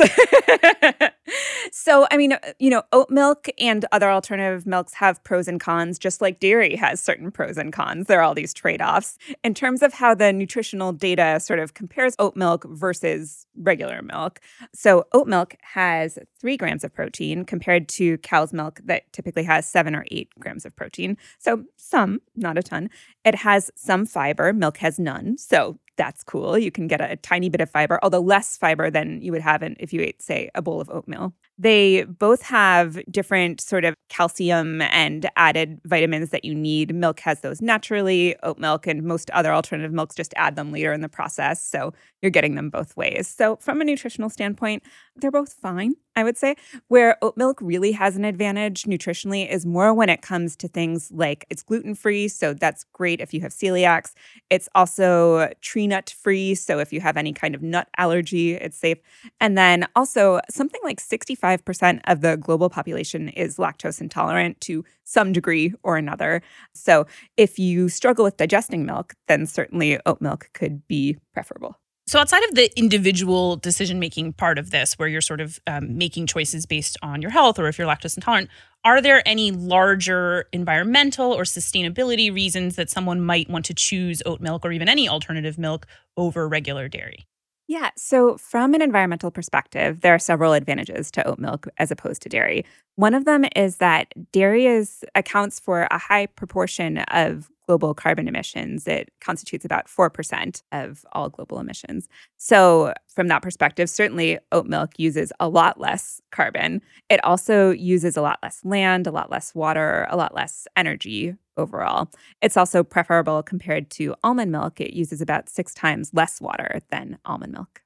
so, 1.72 2.06
I 2.10 2.16
mean, 2.16 2.34
you 2.58 2.70
know, 2.70 2.82
oat 2.90 3.10
milk 3.10 3.48
and 3.60 3.84
other 3.92 4.10
alternative 4.10 4.66
milks 4.66 4.94
have 4.94 5.22
pros 5.22 5.46
and 5.46 5.60
cons, 5.60 5.98
just 5.98 6.22
like 6.22 6.40
dairy 6.40 6.74
has 6.74 7.00
certain 7.00 7.30
pros 7.30 7.58
and 7.58 7.72
cons. 7.72 8.06
There 8.06 8.18
are 8.18 8.22
all 8.22 8.34
these 8.34 8.54
trade 8.54 8.80
offs. 8.80 9.18
In 9.44 9.52
terms 9.52 9.82
of 9.82 9.92
how 9.92 10.14
the 10.14 10.32
nutritional 10.78 10.92
data 10.92 11.40
sort 11.40 11.58
of 11.58 11.74
compares 11.74 12.14
oat 12.18 12.36
milk 12.36 12.64
versus 12.68 13.46
regular 13.56 14.02
milk, 14.02 14.40
so 14.72 15.04
oat 15.12 15.26
milk 15.26 15.56
has 15.62 16.18
three 16.40 16.56
grams 16.56 16.84
of 16.84 16.94
protein 16.94 17.44
compared 17.44 17.88
to 17.88 18.18
cow's 18.18 18.52
milk 18.52 18.80
that 18.84 19.12
typically 19.12 19.44
has 19.44 19.66
seven 19.68 19.94
or 19.94 20.04
eight 20.10 20.28
grams 20.38 20.64
of 20.64 20.74
protein. 20.76 21.16
So, 21.38 21.64
some, 21.76 22.20
not 22.36 22.58
a 22.58 22.62
ton. 22.62 22.90
It 23.24 23.34
has 23.34 23.70
some 23.76 24.06
fiber, 24.06 24.52
milk 24.52 24.78
has 24.78 24.98
none. 24.98 25.36
So, 25.38 25.78
that's 25.96 26.22
cool. 26.22 26.56
You 26.56 26.70
can 26.70 26.86
get 26.86 27.00
a 27.00 27.16
tiny 27.16 27.48
bit 27.48 27.60
of 27.60 27.70
fiber, 27.70 27.98
although 28.02 28.20
less 28.20 28.56
fiber 28.56 28.88
than 28.88 29.20
you 29.20 29.32
would 29.32 29.42
have 29.42 29.64
in, 29.64 29.74
if 29.80 29.92
you 29.92 30.00
ate, 30.00 30.22
say, 30.22 30.48
a 30.54 30.62
bowl 30.62 30.80
of 30.80 30.88
oatmeal. 30.90 31.34
They 31.58 32.04
both 32.04 32.42
have 32.42 33.00
different 33.10 33.60
sort 33.60 33.84
of 33.84 33.94
calcium 34.08 34.80
and 34.82 35.28
added 35.36 35.80
vitamins 35.84 36.30
that 36.30 36.44
you 36.44 36.54
need. 36.54 36.94
Milk 36.94 37.20
has 37.20 37.40
those 37.40 37.60
naturally. 37.60 38.36
Oat 38.44 38.58
milk 38.58 38.86
and 38.86 39.02
most 39.02 39.28
other 39.30 39.52
alternative 39.52 39.92
milks 39.92 40.14
just 40.14 40.32
add 40.36 40.54
them 40.56 40.70
later 40.70 40.92
in 40.92 41.00
the 41.00 41.08
process. 41.08 41.64
So 41.64 41.92
you're 42.22 42.30
getting 42.30 42.54
them 42.54 42.70
both 42.70 42.96
ways. 42.96 43.28
So, 43.28 43.56
from 43.56 43.80
a 43.80 43.84
nutritional 43.84 44.30
standpoint, 44.30 44.82
they're 45.16 45.30
both 45.30 45.52
fine, 45.52 45.94
I 46.16 46.24
would 46.24 46.36
say. 46.36 46.56
Where 46.88 47.16
oat 47.22 47.36
milk 47.36 47.58
really 47.60 47.92
has 47.92 48.16
an 48.16 48.24
advantage 48.24 48.84
nutritionally 48.84 49.48
is 49.50 49.64
more 49.66 49.94
when 49.94 50.08
it 50.08 50.22
comes 50.22 50.56
to 50.56 50.68
things 50.68 51.10
like 51.12 51.46
it's 51.50 51.62
gluten 51.62 51.94
free. 51.94 52.28
So, 52.28 52.54
that's 52.54 52.84
great 52.92 53.20
if 53.20 53.32
you 53.32 53.40
have 53.40 53.52
celiacs. 53.52 54.14
It's 54.50 54.68
also 54.74 55.50
tree 55.60 55.86
nut 55.86 56.14
free. 56.20 56.54
So, 56.54 56.78
if 56.80 56.92
you 56.92 57.00
have 57.00 57.16
any 57.16 57.32
kind 57.32 57.54
of 57.54 57.62
nut 57.62 57.88
allergy, 57.96 58.54
it's 58.54 58.76
safe. 58.78 58.98
And 59.40 59.56
then 59.56 59.86
also, 59.94 60.40
something 60.50 60.80
like 60.84 61.00
65% 61.00 61.47
of 61.56 62.20
the 62.20 62.36
global 62.36 62.68
population 62.68 63.28
is 63.30 63.56
lactose 63.56 64.00
intolerant 64.00 64.60
to 64.62 64.84
some 65.04 65.32
degree 65.32 65.72
or 65.82 65.96
another. 65.96 66.42
So, 66.74 67.06
if 67.36 67.58
you 67.58 67.88
struggle 67.88 68.24
with 68.24 68.36
digesting 68.36 68.84
milk, 68.84 69.14
then 69.26 69.46
certainly 69.46 69.98
oat 70.06 70.20
milk 70.20 70.50
could 70.52 70.86
be 70.88 71.16
preferable. 71.32 71.76
So, 72.08 72.18
outside 72.18 72.42
of 72.44 72.54
the 72.54 72.70
individual 72.78 73.56
decision 73.56 73.98
making 73.98 74.32
part 74.32 74.58
of 74.58 74.70
this, 74.70 74.94
where 74.94 75.08
you're 75.08 75.20
sort 75.20 75.42
of 75.42 75.60
um, 75.66 75.98
making 75.98 76.26
choices 76.26 76.64
based 76.64 76.96
on 77.02 77.20
your 77.20 77.30
health 77.30 77.58
or 77.58 77.68
if 77.68 77.78
you're 77.78 77.86
lactose 77.86 78.16
intolerant, 78.16 78.48
are 78.82 79.02
there 79.02 79.22
any 79.26 79.50
larger 79.50 80.46
environmental 80.52 81.32
or 81.32 81.42
sustainability 81.42 82.32
reasons 82.32 82.76
that 82.76 82.88
someone 82.88 83.20
might 83.20 83.50
want 83.50 83.66
to 83.66 83.74
choose 83.74 84.22
oat 84.24 84.40
milk 84.40 84.64
or 84.64 84.72
even 84.72 84.88
any 84.88 85.06
alternative 85.06 85.58
milk 85.58 85.86
over 86.16 86.48
regular 86.48 86.88
dairy? 86.88 87.26
Yeah. 87.68 87.90
So, 87.96 88.38
from 88.38 88.72
an 88.72 88.80
environmental 88.80 89.30
perspective, 89.30 90.00
there 90.00 90.14
are 90.14 90.18
several 90.18 90.54
advantages 90.54 91.10
to 91.12 91.26
oat 91.28 91.38
milk 91.38 91.68
as 91.76 91.90
opposed 91.90 92.22
to 92.22 92.28
dairy. 92.30 92.64
One 92.96 93.12
of 93.12 93.26
them 93.26 93.44
is 93.54 93.76
that 93.76 94.12
dairy 94.32 94.64
is 94.66 95.04
accounts 95.14 95.60
for 95.60 95.86
a 95.90 95.98
high 95.98 96.26
proportion 96.26 96.98
of 96.98 97.50
global 97.66 97.92
carbon 97.92 98.26
emissions. 98.26 98.88
It 98.88 99.10
constitutes 99.20 99.66
about 99.66 99.86
4% 99.86 100.62
of 100.72 101.04
all 101.12 101.28
global 101.28 101.58
emissions. 101.58 102.08
So, 102.38 102.94
from 103.14 103.28
that 103.28 103.42
perspective, 103.42 103.90
certainly 103.90 104.38
oat 104.50 104.64
milk 104.66 104.92
uses 104.96 105.30
a 105.38 105.48
lot 105.48 105.78
less 105.78 106.22
carbon. 106.30 106.80
It 107.10 107.22
also 107.22 107.70
uses 107.70 108.16
a 108.16 108.22
lot 108.22 108.38
less 108.42 108.64
land, 108.64 109.06
a 109.06 109.10
lot 109.10 109.30
less 109.30 109.54
water, 109.54 110.06
a 110.08 110.16
lot 110.16 110.34
less 110.34 110.66
energy 110.74 111.34
overall. 111.58 112.08
It's 112.40 112.56
also 112.56 112.82
preferable 112.82 113.42
compared 113.42 113.90
to 113.90 114.14
almond 114.22 114.52
milk. 114.52 114.80
It 114.80 114.94
uses 114.94 115.20
about 115.20 115.48
six 115.48 115.74
times 115.74 116.14
less 116.14 116.40
water 116.40 116.80
than 116.90 117.18
almond 117.24 117.52
milk. 117.52 117.82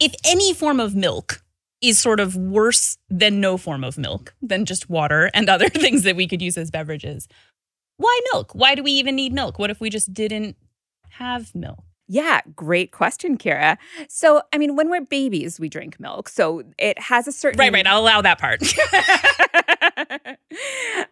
If 0.00 0.14
any 0.26 0.52
form 0.52 0.80
of 0.80 0.94
milk 0.94 1.42
is 1.80 1.98
sort 1.98 2.20
of 2.20 2.36
worse 2.36 2.98
than 3.08 3.40
no 3.40 3.56
form 3.56 3.84
of 3.84 3.96
milk, 3.96 4.34
than 4.42 4.64
just 4.64 4.90
water 4.90 5.30
and 5.32 5.48
other 5.48 5.68
things 5.68 6.02
that 6.02 6.16
we 6.16 6.26
could 6.26 6.42
use 6.42 6.58
as 6.58 6.70
beverages, 6.70 7.28
why 7.96 8.20
milk? 8.32 8.52
Why 8.54 8.74
do 8.74 8.82
we 8.82 8.92
even 8.92 9.14
need 9.14 9.32
milk? 9.32 9.58
What 9.58 9.70
if 9.70 9.80
we 9.80 9.88
just 9.88 10.12
didn't 10.12 10.56
have 11.10 11.54
milk? 11.54 11.84
Yeah, 12.06 12.42
great 12.54 12.92
question, 12.92 13.38
Kira. 13.38 13.78
So, 14.08 14.42
I 14.52 14.58
mean, 14.58 14.76
when 14.76 14.90
we're 14.90 15.00
babies, 15.00 15.58
we 15.58 15.70
drink 15.70 15.98
milk. 15.98 16.28
So 16.28 16.62
it 16.78 16.98
has 16.98 17.26
a 17.26 17.32
certain. 17.32 17.58
Right, 17.58 17.72
right. 17.72 17.86
I'll 17.86 18.00
allow 18.00 18.20
that 18.20 18.38
part. 18.38 18.60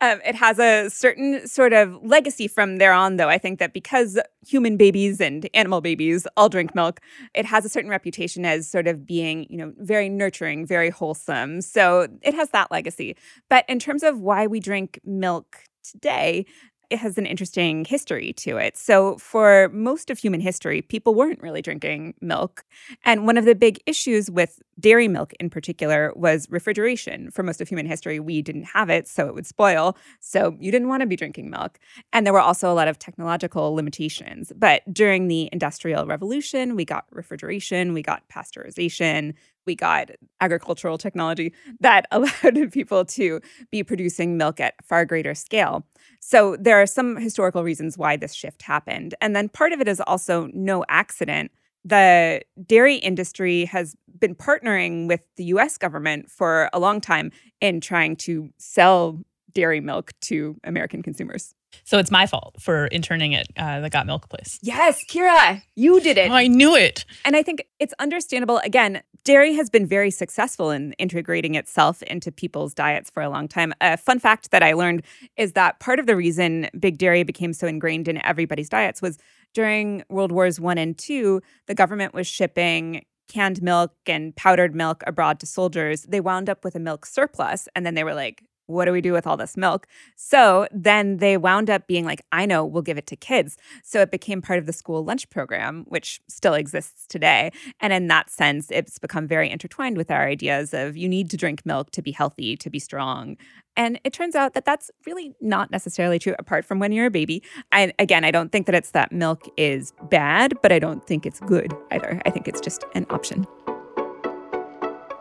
um, 0.02 0.20
it 0.24 0.34
has 0.34 0.58
a 0.58 0.90
certain 0.90 1.46
sort 1.48 1.72
of 1.72 1.98
legacy 2.02 2.46
from 2.46 2.76
there 2.76 2.92
on, 2.92 3.16
though. 3.16 3.30
I 3.30 3.38
think 3.38 3.58
that 3.58 3.72
because 3.72 4.18
human 4.46 4.76
babies 4.76 5.18
and 5.20 5.48
animal 5.54 5.80
babies 5.80 6.26
all 6.36 6.50
drink 6.50 6.74
milk, 6.74 7.00
it 7.34 7.46
has 7.46 7.64
a 7.64 7.70
certain 7.70 7.90
reputation 7.90 8.44
as 8.44 8.68
sort 8.68 8.86
of 8.86 9.06
being, 9.06 9.46
you 9.48 9.56
know, 9.56 9.72
very 9.78 10.10
nurturing, 10.10 10.66
very 10.66 10.90
wholesome. 10.90 11.62
So 11.62 12.06
it 12.20 12.34
has 12.34 12.50
that 12.50 12.70
legacy. 12.70 13.16
But 13.48 13.64
in 13.66 13.78
terms 13.78 14.02
of 14.02 14.20
why 14.20 14.46
we 14.46 14.60
drink 14.60 15.00
milk 15.04 15.56
today, 15.82 16.46
it 16.90 16.98
has 16.98 17.18
an 17.18 17.26
interesting 17.26 17.84
history 17.84 18.32
to 18.34 18.56
it. 18.56 18.76
So, 18.76 19.16
for 19.18 19.70
most 19.72 20.10
of 20.10 20.18
human 20.18 20.40
history, 20.40 20.82
people 20.82 21.14
weren't 21.14 21.40
really 21.40 21.62
drinking 21.62 22.14
milk. 22.20 22.64
And 23.04 23.26
one 23.26 23.38
of 23.38 23.44
the 23.44 23.54
big 23.54 23.80
issues 23.86 24.30
with 24.30 24.60
dairy 24.78 25.08
milk 25.08 25.32
in 25.40 25.50
particular 25.50 26.12
was 26.16 26.46
refrigeration. 26.50 27.30
For 27.30 27.42
most 27.42 27.60
of 27.60 27.68
human 27.68 27.86
history, 27.86 28.20
we 28.20 28.42
didn't 28.42 28.64
have 28.64 28.90
it, 28.90 29.08
so 29.08 29.26
it 29.26 29.34
would 29.34 29.46
spoil. 29.46 29.96
So, 30.20 30.56
you 30.60 30.70
didn't 30.70 30.88
want 30.88 31.00
to 31.00 31.06
be 31.06 31.16
drinking 31.16 31.50
milk. 31.50 31.78
And 32.12 32.26
there 32.26 32.32
were 32.32 32.40
also 32.40 32.70
a 32.70 32.74
lot 32.74 32.88
of 32.88 32.98
technological 32.98 33.74
limitations. 33.74 34.52
But 34.56 34.82
during 34.92 35.28
the 35.28 35.48
Industrial 35.52 36.06
Revolution, 36.06 36.76
we 36.76 36.84
got 36.84 37.06
refrigeration, 37.10 37.92
we 37.92 38.02
got 38.02 38.28
pasteurization, 38.28 39.34
we 39.66 39.74
got 39.74 40.10
agricultural 40.40 40.98
technology 40.98 41.52
that 41.80 42.06
allowed 42.12 42.72
people 42.72 43.04
to 43.04 43.40
be 43.70 43.82
producing 43.82 44.36
milk 44.36 44.60
at 44.60 44.74
far 44.84 45.04
greater 45.04 45.34
scale. 45.34 45.86
So 46.20 46.56
there 46.58 46.80
are 46.80 46.86
some 46.86 47.16
historical 47.16 47.62
reasons 47.64 47.98
why 47.98 48.16
this 48.16 48.34
shift 48.34 48.62
happened. 48.62 49.14
And 49.20 49.34
then 49.34 49.48
part 49.48 49.72
of 49.72 49.80
it 49.80 49.88
is 49.88 50.00
also 50.00 50.48
no 50.52 50.84
accident. 50.88 51.50
The 51.84 52.42
dairy 52.64 52.96
industry 52.96 53.64
has 53.66 53.96
been 54.18 54.34
partnering 54.34 55.08
with 55.08 55.20
the 55.36 55.44
US 55.44 55.78
government 55.78 56.30
for 56.30 56.70
a 56.72 56.78
long 56.78 57.00
time 57.00 57.32
in 57.60 57.80
trying 57.80 58.16
to 58.16 58.50
sell 58.58 59.20
dairy 59.54 59.80
milk 59.80 60.12
to 60.22 60.56
American 60.64 61.02
consumers. 61.02 61.54
So 61.84 61.98
it's 61.98 62.10
my 62.10 62.26
fault 62.26 62.56
for 62.60 62.86
interning 62.88 63.34
at 63.34 63.46
uh, 63.56 63.80
the 63.80 63.90
Got 63.90 64.06
Milk 64.06 64.28
place. 64.28 64.58
Yes, 64.62 65.02
Kira, 65.08 65.62
you 65.74 66.00
did 66.00 66.18
it. 66.18 66.30
Oh, 66.30 66.34
I 66.34 66.46
knew 66.46 66.74
it. 66.74 67.04
And 67.24 67.34
I 67.34 67.42
think 67.42 67.66
it's 67.80 67.94
understandable. 67.98 68.58
Again, 68.58 69.02
dairy 69.24 69.54
has 69.54 69.70
been 69.70 69.86
very 69.86 70.10
successful 70.10 70.70
in 70.70 70.92
integrating 70.94 71.54
itself 71.54 72.02
into 72.02 72.30
people's 72.30 72.74
diets 72.74 73.10
for 73.10 73.22
a 73.22 73.30
long 73.30 73.48
time. 73.48 73.72
A 73.80 73.96
fun 73.96 74.18
fact 74.18 74.50
that 74.50 74.62
I 74.62 74.74
learned 74.74 75.02
is 75.36 75.52
that 75.52 75.80
part 75.80 75.98
of 75.98 76.06
the 76.06 76.16
reason 76.16 76.68
big 76.78 76.98
dairy 76.98 77.22
became 77.22 77.52
so 77.52 77.66
ingrained 77.66 78.08
in 78.08 78.24
everybody's 78.24 78.68
diets 78.68 79.00
was 79.00 79.18
during 79.54 80.02
World 80.08 80.32
Wars 80.32 80.60
One 80.60 80.78
and 80.78 80.96
Two, 80.96 81.40
the 81.66 81.74
government 81.74 82.14
was 82.14 82.26
shipping 82.26 83.04
canned 83.28 83.62
milk 83.62 83.92
and 84.06 84.36
powdered 84.36 84.74
milk 84.74 85.02
abroad 85.06 85.40
to 85.40 85.46
soldiers. 85.46 86.02
They 86.02 86.20
wound 86.20 86.50
up 86.50 86.64
with 86.64 86.74
a 86.74 86.78
milk 86.78 87.06
surplus, 87.06 87.66
and 87.74 87.86
then 87.86 87.94
they 87.94 88.04
were 88.04 88.14
like, 88.14 88.42
what 88.72 88.86
do 88.86 88.92
we 88.92 89.00
do 89.00 89.12
with 89.12 89.26
all 89.26 89.36
this 89.36 89.56
milk? 89.56 89.86
So 90.16 90.66
then 90.72 91.18
they 91.18 91.36
wound 91.36 91.70
up 91.70 91.86
being 91.86 92.04
like, 92.04 92.22
I 92.32 92.46
know, 92.46 92.64
we'll 92.64 92.82
give 92.82 92.98
it 92.98 93.06
to 93.08 93.16
kids. 93.16 93.56
So 93.82 94.00
it 94.00 94.10
became 94.10 94.42
part 94.42 94.58
of 94.58 94.66
the 94.66 94.72
school 94.72 95.04
lunch 95.04 95.28
program, 95.30 95.84
which 95.88 96.20
still 96.28 96.54
exists 96.54 97.06
today. 97.06 97.52
And 97.80 97.92
in 97.92 98.08
that 98.08 98.30
sense, 98.30 98.70
it's 98.70 98.98
become 98.98 99.26
very 99.28 99.50
intertwined 99.50 99.96
with 99.96 100.10
our 100.10 100.26
ideas 100.26 100.74
of 100.74 100.96
you 100.96 101.08
need 101.08 101.30
to 101.30 101.36
drink 101.36 101.64
milk 101.64 101.90
to 101.92 102.02
be 102.02 102.10
healthy, 102.12 102.56
to 102.56 102.70
be 102.70 102.78
strong. 102.78 103.36
And 103.76 103.98
it 104.04 104.12
turns 104.12 104.34
out 104.34 104.54
that 104.54 104.64
that's 104.64 104.90
really 105.06 105.34
not 105.40 105.70
necessarily 105.70 106.18
true 106.18 106.34
apart 106.38 106.64
from 106.64 106.78
when 106.78 106.92
you're 106.92 107.06
a 107.06 107.10
baby. 107.10 107.42
And 107.70 107.92
again, 107.98 108.24
I 108.24 108.30
don't 108.30 108.52
think 108.52 108.66
that 108.66 108.74
it's 108.74 108.90
that 108.90 109.12
milk 109.12 109.48
is 109.56 109.92
bad, 110.10 110.54
but 110.62 110.72
I 110.72 110.78
don't 110.78 111.06
think 111.06 111.24
it's 111.24 111.40
good 111.40 111.72
either. 111.90 112.20
I 112.26 112.30
think 112.30 112.48
it's 112.48 112.60
just 112.60 112.84
an 112.94 113.06
option. 113.10 113.46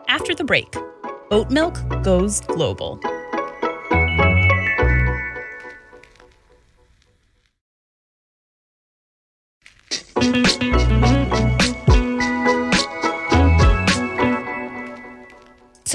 After 0.08 0.34
the 0.34 0.44
break, 0.44 0.74
oat 1.30 1.50
milk 1.50 1.78
goes 2.02 2.42
global. 2.42 3.00
So 10.32 10.38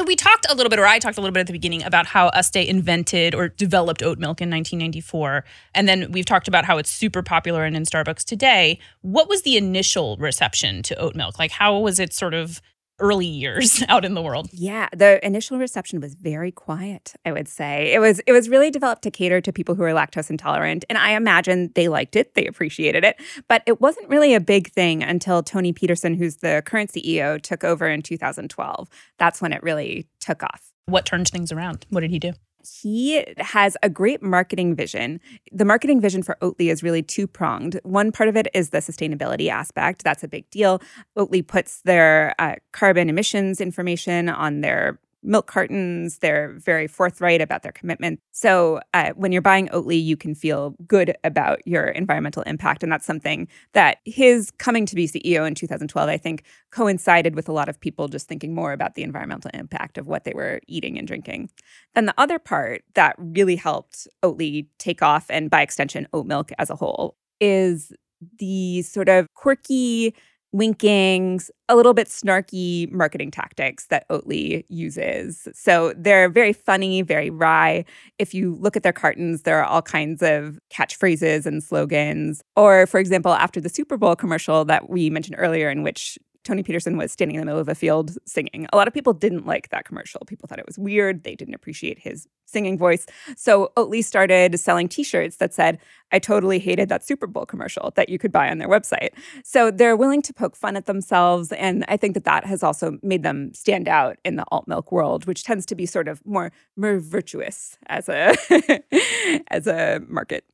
we 0.04 0.16
talked 0.16 0.46
a 0.48 0.54
little 0.54 0.70
bit, 0.70 0.78
or 0.78 0.86
I 0.86 1.00
talked 1.00 1.18
a 1.18 1.22
little 1.22 1.34
bit 1.34 1.40
at 1.40 1.48
the 1.48 1.54
beginning 1.54 1.82
about 1.84 2.06
how 2.06 2.30
Öste 2.30 2.68
invented 2.68 3.34
or 3.34 3.48
developed 3.50 4.04
oat 4.04 4.20
milk 4.20 4.40
in 4.40 4.52
1994, 4.52 5.44
and 5.74 5.90
then 5.90 6.12
we've 6.12 6.24
talked 6.24 6.48
about 6.48 6.66
how 6.66 6.78
it's 6.78 6.92
super 6.92 7.24
popular 7.24 7.66
and 7.66 7.76
in 7.76 7.82
Starbucks 7.82 8.24
today. 8.24 8.78
What 9.02 9.28
was 9.28 9.42
the 9.42 9.58
initial 9.58 10.18
reception 10.18 10.84
to 10.84 10.96
oat 10.98 11.16
milk? 11.16 11.40
Like, 11.40 11.50
how 11.50 11.80
was 11.80 12.00
it 12.00 12.14
sort 12.14 12.36
of 12.36 12.62
early 13.00 13.26
years 13.26 13.84
out 13.90 14.06
in 14.06 14.14
the 14.14 14.22
world. 14.22 14.50
Yeah, 14.52 14.88
the 14.96 15.26
initial 15.26 15.58
reception 15.58 16.00
was 16.00 16.16
very 16.16 16.52
quiet, 16.52 17.14
I 17.26 17.32
would 17.32 17.48
say. 17.48 17.94
It 17.94 18.00
was 18.00 18.20
it 18.28 18.32
was 18.32 18.50
really 18.50 18.72
developed 18.72 19.04
to 19.04 19.12
cater 19.12 19.42
to 19.42 19.54
people 19.54 19.76
who 19.76 19.84
are 19.84 19.92
lactose 19.92 20.30
intolerant, 20.30 20.86
and 20.90 20.98
I 20.98 21.12
imagine 21.12 21.72
they 21.76 21.88
liked 21.88 22.16
it, 22.16 22.34
they 22.36 22.46
appreciated 22.46 23.04
it, 23.04 23.20
but 23.48 23.64
it 23.66 23.82
wasn't 23.82 24.10
really 24.10 24.34
a 24.34 24.40
big 24.40 24.72
thing 24.72 25.04
until 25.04 25.44
Toni 25.44 25.74
Petersson, 25.74 26.16
who's 26.16 26.38
the 26.38 26.64
current 26.66 26.92
CEO, 26.92 27.42
took 27.42 27.64
over 27.64 27.88
in 27.88 28.02
2012. 28.02 28.90
That's 29.18 29.42
when 29.42 29.54
it 29.54 29.64
really 29.64 30.08
took 30.20 30.44
off. 30.44 30.72
What 30.86 31.06
turned 31.06 31.28
things 31.28 31.52
around? 31.52 31.86
What 31.90 32.02
did 32.02 32.12
he 32.12 32.20
do? 32.20 32.34
He 32.82 33.26
has 33.38 33.78
a 33.84 33.90
great 33.90 34.22
marketing 34.22 34.76
vision. 34.76 35.20
The 35.52 35.66
marketing 35.66 36.02
vision 36.02 36.24
for 36.24 36.38
Oatly 36.42 36.72
is 36.72 36.84
really 36.84 37.04
two 37.04 37.28
pronged. 37.28 37.80
One 37.84 38.12
part 38.12 38.30
of 38.30 38.36
it 38.36 38.48
is 38.54 38.70
the 38.70 38.80
sustainability 38.80 39.50
aspect. 39.50 40.04
That's 40.04 40.24
a 40.24 40.28
big 40.28 40.50
deal. 40.50 40.82
Oatly 41.18 41.46
puts 41.46 41.82
their 41.82 42.36
uh, 42.40 42.56
carbon 42.72 43.10
emissions 43.10 43.62
information 43.62 44.30
on 44.30 44.62
their 44.62 45.00
milk 45.24 45.48
cartons. 45.48 46.20
They're 46.20 46.54
very 46.58 46.88
forthright 46.88 47.42
about 47.42 47.64
their 47.64 47.72
commitment. 47.72 48.20
So 48.32 48.80
uh, 48.94 49.12
when 49.16 49.32
you're 49.32 49.42
buying 49.42 49.68
Oatly, 49.70 50.02
you 50.02 50.16
can 50.16 50.36
feel 50.36 50.76
good 50.88 51.16
about 51.24 51.66
your 51.66 51.86
environmental 51.86 52.44
impact. 52.44 52.84
And 52.84 52.92
that's 52.92 53.06
something 53.06 53.48
that 53.74 53.98
his 54.06 54.52
coming 54.52 54.86
to 54.86 54.96
be 54.96 55.08
CEO 55.08 55.48
in 55.48 55.56
2012, 55.56 56.10
I 56.10 56.18
think, 56.18 56.44
coincided 56.72 57.36
with 57.36 57.50
a 57.50 57.54
lot 57.54 57.70
of 57.70 57.80
people 57.80 58.08
just 58.08 58.28
thinking 58.28 58.54
more 58.54 58.74
about 58.74 58.96
the 58.96 59.04
environmental 59.04 59.52
impact 59.54 59.98
of 59.98 60.08
what 60.08 60.24
they 60.24 60.34
were 60.34 60.62
eating 60.68 60.98
and 60.98 61.08
drinking. 61.08 61.50
And 61.96 62.08
the 62.08 62.16
other 62.18 62.40
part 62.40 62.84
that 62.96 63.16
really 63.18 63.56
helped 63.56 64.08
Oatly 64.24 64.68
take 64.78 65.02
off, 65.02 65.26
and 65.30 65.50
by 65.50 65.62
extension, 65.62 66.08
oat 66.14 66.26
milk 66.26 66.52
as 66.58 66.70
a 66.70 66.76
whole, 66.76 67.18
is 67.40 67.92
the 68.40 68.82
sort 68.82 69.10
of 69.10 69.28
quirky 69.34 70.16
winking, 70.54 71.40
a 71.70 71.76
little 71.76 71.94
bit 71.94 72.08
snarky 72.08 72.92
marketing 72.92 73.32
tactics 73.32 73.88
that 73.88 74.08
Oatly 74.10 74.64
uses. 74.70 75.48
So 75.54 75.94
they're 75.98 76.30
very 76.30 76.54
funny, 76.54 77.02
very 77.02 77.30
wry. 77.30 77.86
If 78.18 78.34
you 78.34 78.56
look 78.56 78.76
at 78.78 78.84
their 78.84 78.94
cartons, 78.94 79.44
there 79.44 79.60
are 79.60 79.66
all 79.66 79.82
kinds 79.82 80.22
of 80.22 80.60
catchphrases 80.74 81.46
and 81.46 81.62
slogans. 81.64 82.42
Or, 82.56 82.88
for 82.88 83.00
example, 83.00 83.34
after 83.34 83.60
the 83.60 83.70
Super 83.70 83.98
Bowl 83.98 84.16
commercial 84.16 84.66
that 84.66 84.90
we 84.90 85.10
mentioned 85.10 85.36
earlier, 85.38 85.70
in 85.70 85.84
which 85.84 86.18
Toni 86.48 86.64
Petersson 86.64 86.96
was 86.96 87.12
standing 87.12 87.36
in 87.36 87.42
the 87.42 87.46
middle 87.46 87.60
of 87.60 87.68
a 87.68 87.76
field 87.76 88.18
singing. 88.26 88.68
A 88.72 88.78
lot 88.78 88.88
of 88.88 88.94
people 88.94 89.12
didn't 89.12 89.46
like 89.46 89.68
that 89.70 89.84
commercial. 89.84 90.22
People 90.26 90.48
thought 90.48 90.60
it 90.60 90.66
was 90.66 90.80
weird. 90.80 91.26
They 91.26 91.36
didn't 91.36 91.56
appreciate 91.56 92.00
his 92.00 92.26
singing 92.46 92.78
voice. 92.78 93.06
So 93.36 93.74
Oatly 93.76 94.02
started 94.02 94.58
selling 94.58 94.88
t-shirts 94.88 95.36
that 95.38 95.54
said, 95.54 95.78
I 96.14 96.20
totally 96.20 96.58
hated 96.60 96.88
that 96.88 97.06
Super 97.06 97.28
Bowl 97.28 97.46
commercial 97.46 97.92
that 97.98 98.08
you 98.08 98.18
could 98.18 98.32
buy 98.32 98.50
on 98.50 98.60
their 98.60 98.70
website. 98.70 99.10
So 99.44 99.72
they're 99.72 99.98
willing 99.98 100.22
to 100.22 100.34
poke 100.34 100.56
fun 100.56 100.78
at 100.78 100.86
themselves. 100.86 101.52
And 101.52 101.84
I 101.90 101.98
think 101.98 102.14
that 102.14 102.24
that 102.24 102.46
has 102.46 102.64
also 102.64 102.98
made 103.04 103.24
them 103.24 103.54
stand 103.54 103.90
out 103.90 104.18
in 104.24 104.38
the 104.38 104.46
alt 104.50 104.70
milk 104.70 104.90
world, 104.90 105.26
which 105.26 105.44
tends 105.44 105.66
to 105.66 105.76
be 105.76 105.86
sort 105.86 106.08
of 106.08 106.26
more, 106.26 106.54
more 106.78 107.00
virtuous 107.00 107.78
as 107.88 108.08
a, 108.08 108.34
as 109.50 109.68
a 109.68 110.00
market. 110.08 110.46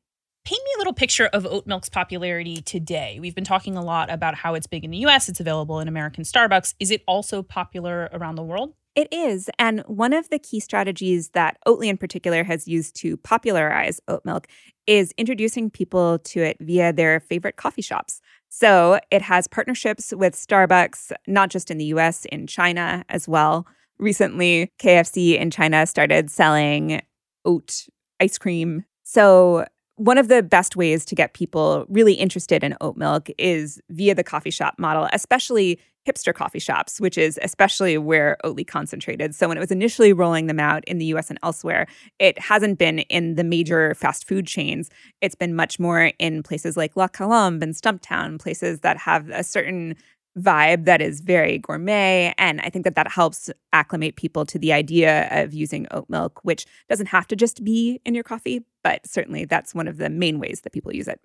Paint 0.46 0.62
me 0.66 0.72
a 0.76 0.78
little 0.80 0.94
picture 0.94 1.28
of 1.28 1.46
oat 1.46 1.66
milk's 1.66 1.88
popularity 1.88 2.62
today. 2.62 3.18
We've 3.22 3.34
been 3.34 3.46
talking 3.46 3.78
a 3.78 3.82
lot 3.82 4.12
about 4.12 4.36
how 4.36 4.56
it's 4.56 4.68
big 4.68 4.84
in 4.84 4.92
the 4.92 4.98
US, 5.06 5.30
it's 5.30 5.40
available 5.40 5.80
in 5.80 5.88
American 5.88 6.26
Starbucks. 6.26 6.74
Is 6.82 6.92
it 6.92 7.02
also 7.08 7.42
popular 7.42 8.10
around 8.12 8.36
the 8.36 8.44
world? 8.44 8.74
It 8.94 9.08
is. 9.14 9.50
And 9.58 9.80
one 9.88 10.12
of 10.12 10.30
the 10.30 10.40
key 10.40 10.60
strategies 10.60 11.30
that 11.30 11.58
Oatly 11.66 11.88
in 11.88 11.98
particular 11.98 12.44
has 12.44 12.68
used 12.68 12.94
to 12.98 13.16
popularize 13.16 14.02
oat 14.10 14.26
milk 14.26 14.48
is 14.86 15.14
introducing 15.18 15.70
people 15.70 16.20
to 16.20 16.42
it 16.42 16.58
via 16.60 16.92
their 16.92 17.22
favorite 17.22 17.56
coffee 17.56 17.82
shops. 17.82 18.20
So 18.50 19.00
it 19.12 19.22
has 19.22 19.48
partnerships 19.48 20.14
with 20.14 20.36
Starbucks, 20.36 21.14
not 21.26 21.52
just 21.52 21.72
in 21.72 21.78
the 21.78 21.86
US, 21.86 22.26
in 22.26 22.48
China 22.48 23.06
as 23.08 23.30
well. 23.30 23.66
Recently, 23.98 24.74
KFC 24.78 25.40
in 25.40 25.52
China 25.52 25.88
started 25.88 26.30
selling 26.30 27.02
oat 27.46 27.88
ice 28.20 28.38
cream. 28.38 28.84
So 29.04 29.66
one 29.98 30.18
of 30.18 30.28
the 30.28 30.42
best 30.42 30.76
ways 30.76 31.06
to 31.06 31.16
get 31.16 31.34
people 31.34 31.86
really 31.88 32.14
interested 32.14 32.64
in 32.64 32.76
oat 32.82 32.98
milk 32.98 33.30
is 33.38 33.80
via 33.90 34.16
the 34.16 34.24
coffee 34.24 34.50
shop 34.50 34.76
model, 34.80 35.08
especially 35.14 35.80
hipster 36.08 36.34
coffee 36.34 36.60
shops, 36.60 37.00
which 37.00 37.18
is 37.18 37.40
especially 37.42 37.98
where 37.98 38.38
Oatly 38.44 38.68
concentrated. 38.68 39.34
So 39.34 39.48
when 39.48 39.58
it 39.58 39.62
was 39.62 39.72
initially 39.72 40.12
rolling 40.12 40.48
them 40.48 40.60
out 40.60 40.84
in 40.86 40.98
the 40.98 41.06
US 41.06 41.30
and 41.30 41.40
elsewhere, 41.44 41.88
it 42.20 42.38
hasn't 42.40 42.78
been 42.78 43.00
in 43.00 43.36
the 43.36 43.44
major 43.44 43.94
fast 43.96 44.28
food 44.28 44.46
chains. 44.46 44.90
It's 45.22 45.36
been 45.36 45.56
much 45.56 45.80
more 45.80 46.12
in 46.20 46.44
places 46.44 46.76
like 46.76 46.98
La 46.98 47.08
Colombe 47.08 47.62
and 47.62 47.74
Stumptown, 47.74 48.40
places 48.40 48.82
that 48.82 48.98
have 48.98 49.30
a 49.30 49.44
certain 49.44 49.96
vibe 50.38 50.86
that 50.86 51.02
is 51.02 51.22
very 51.22 51.60
gourmet. 51.60 52.34
And 52.38 52.62
I 52.62 52.70
think 52.70 52.86
that 52.86 52.96
that 52.96 53.12
helps 53.12 53.50
acclimate 53.72 54.16
people 54.16 54.46
to 54.46 54.60
the 54.60 54.74
idea 54.74 55.28
of 55.32 55.54
using 55.54 55.88
oat 55.92 56.10
milk, 56.10 56.40
which 56.44 56.66
doesn't 56.90 57.08
have 57.08 57.28
to 57.28 57.36
just 57.36 57.64
be 57.64 58.02
in 58.06 58.16
your 58.16 58.24
coffee, 58.24 58.66
but 58.84 59.06
certainly 59.06 59.46
that's 59.46 59.76
one 59.76 59.88
of 59.88 59.98
the 59.98 60.10
main 60.10 60.40
ways 60.40 60.62
that 60.62 60.74
people 60.74 60.94
use 60.94 61.08
it 61.08 61.20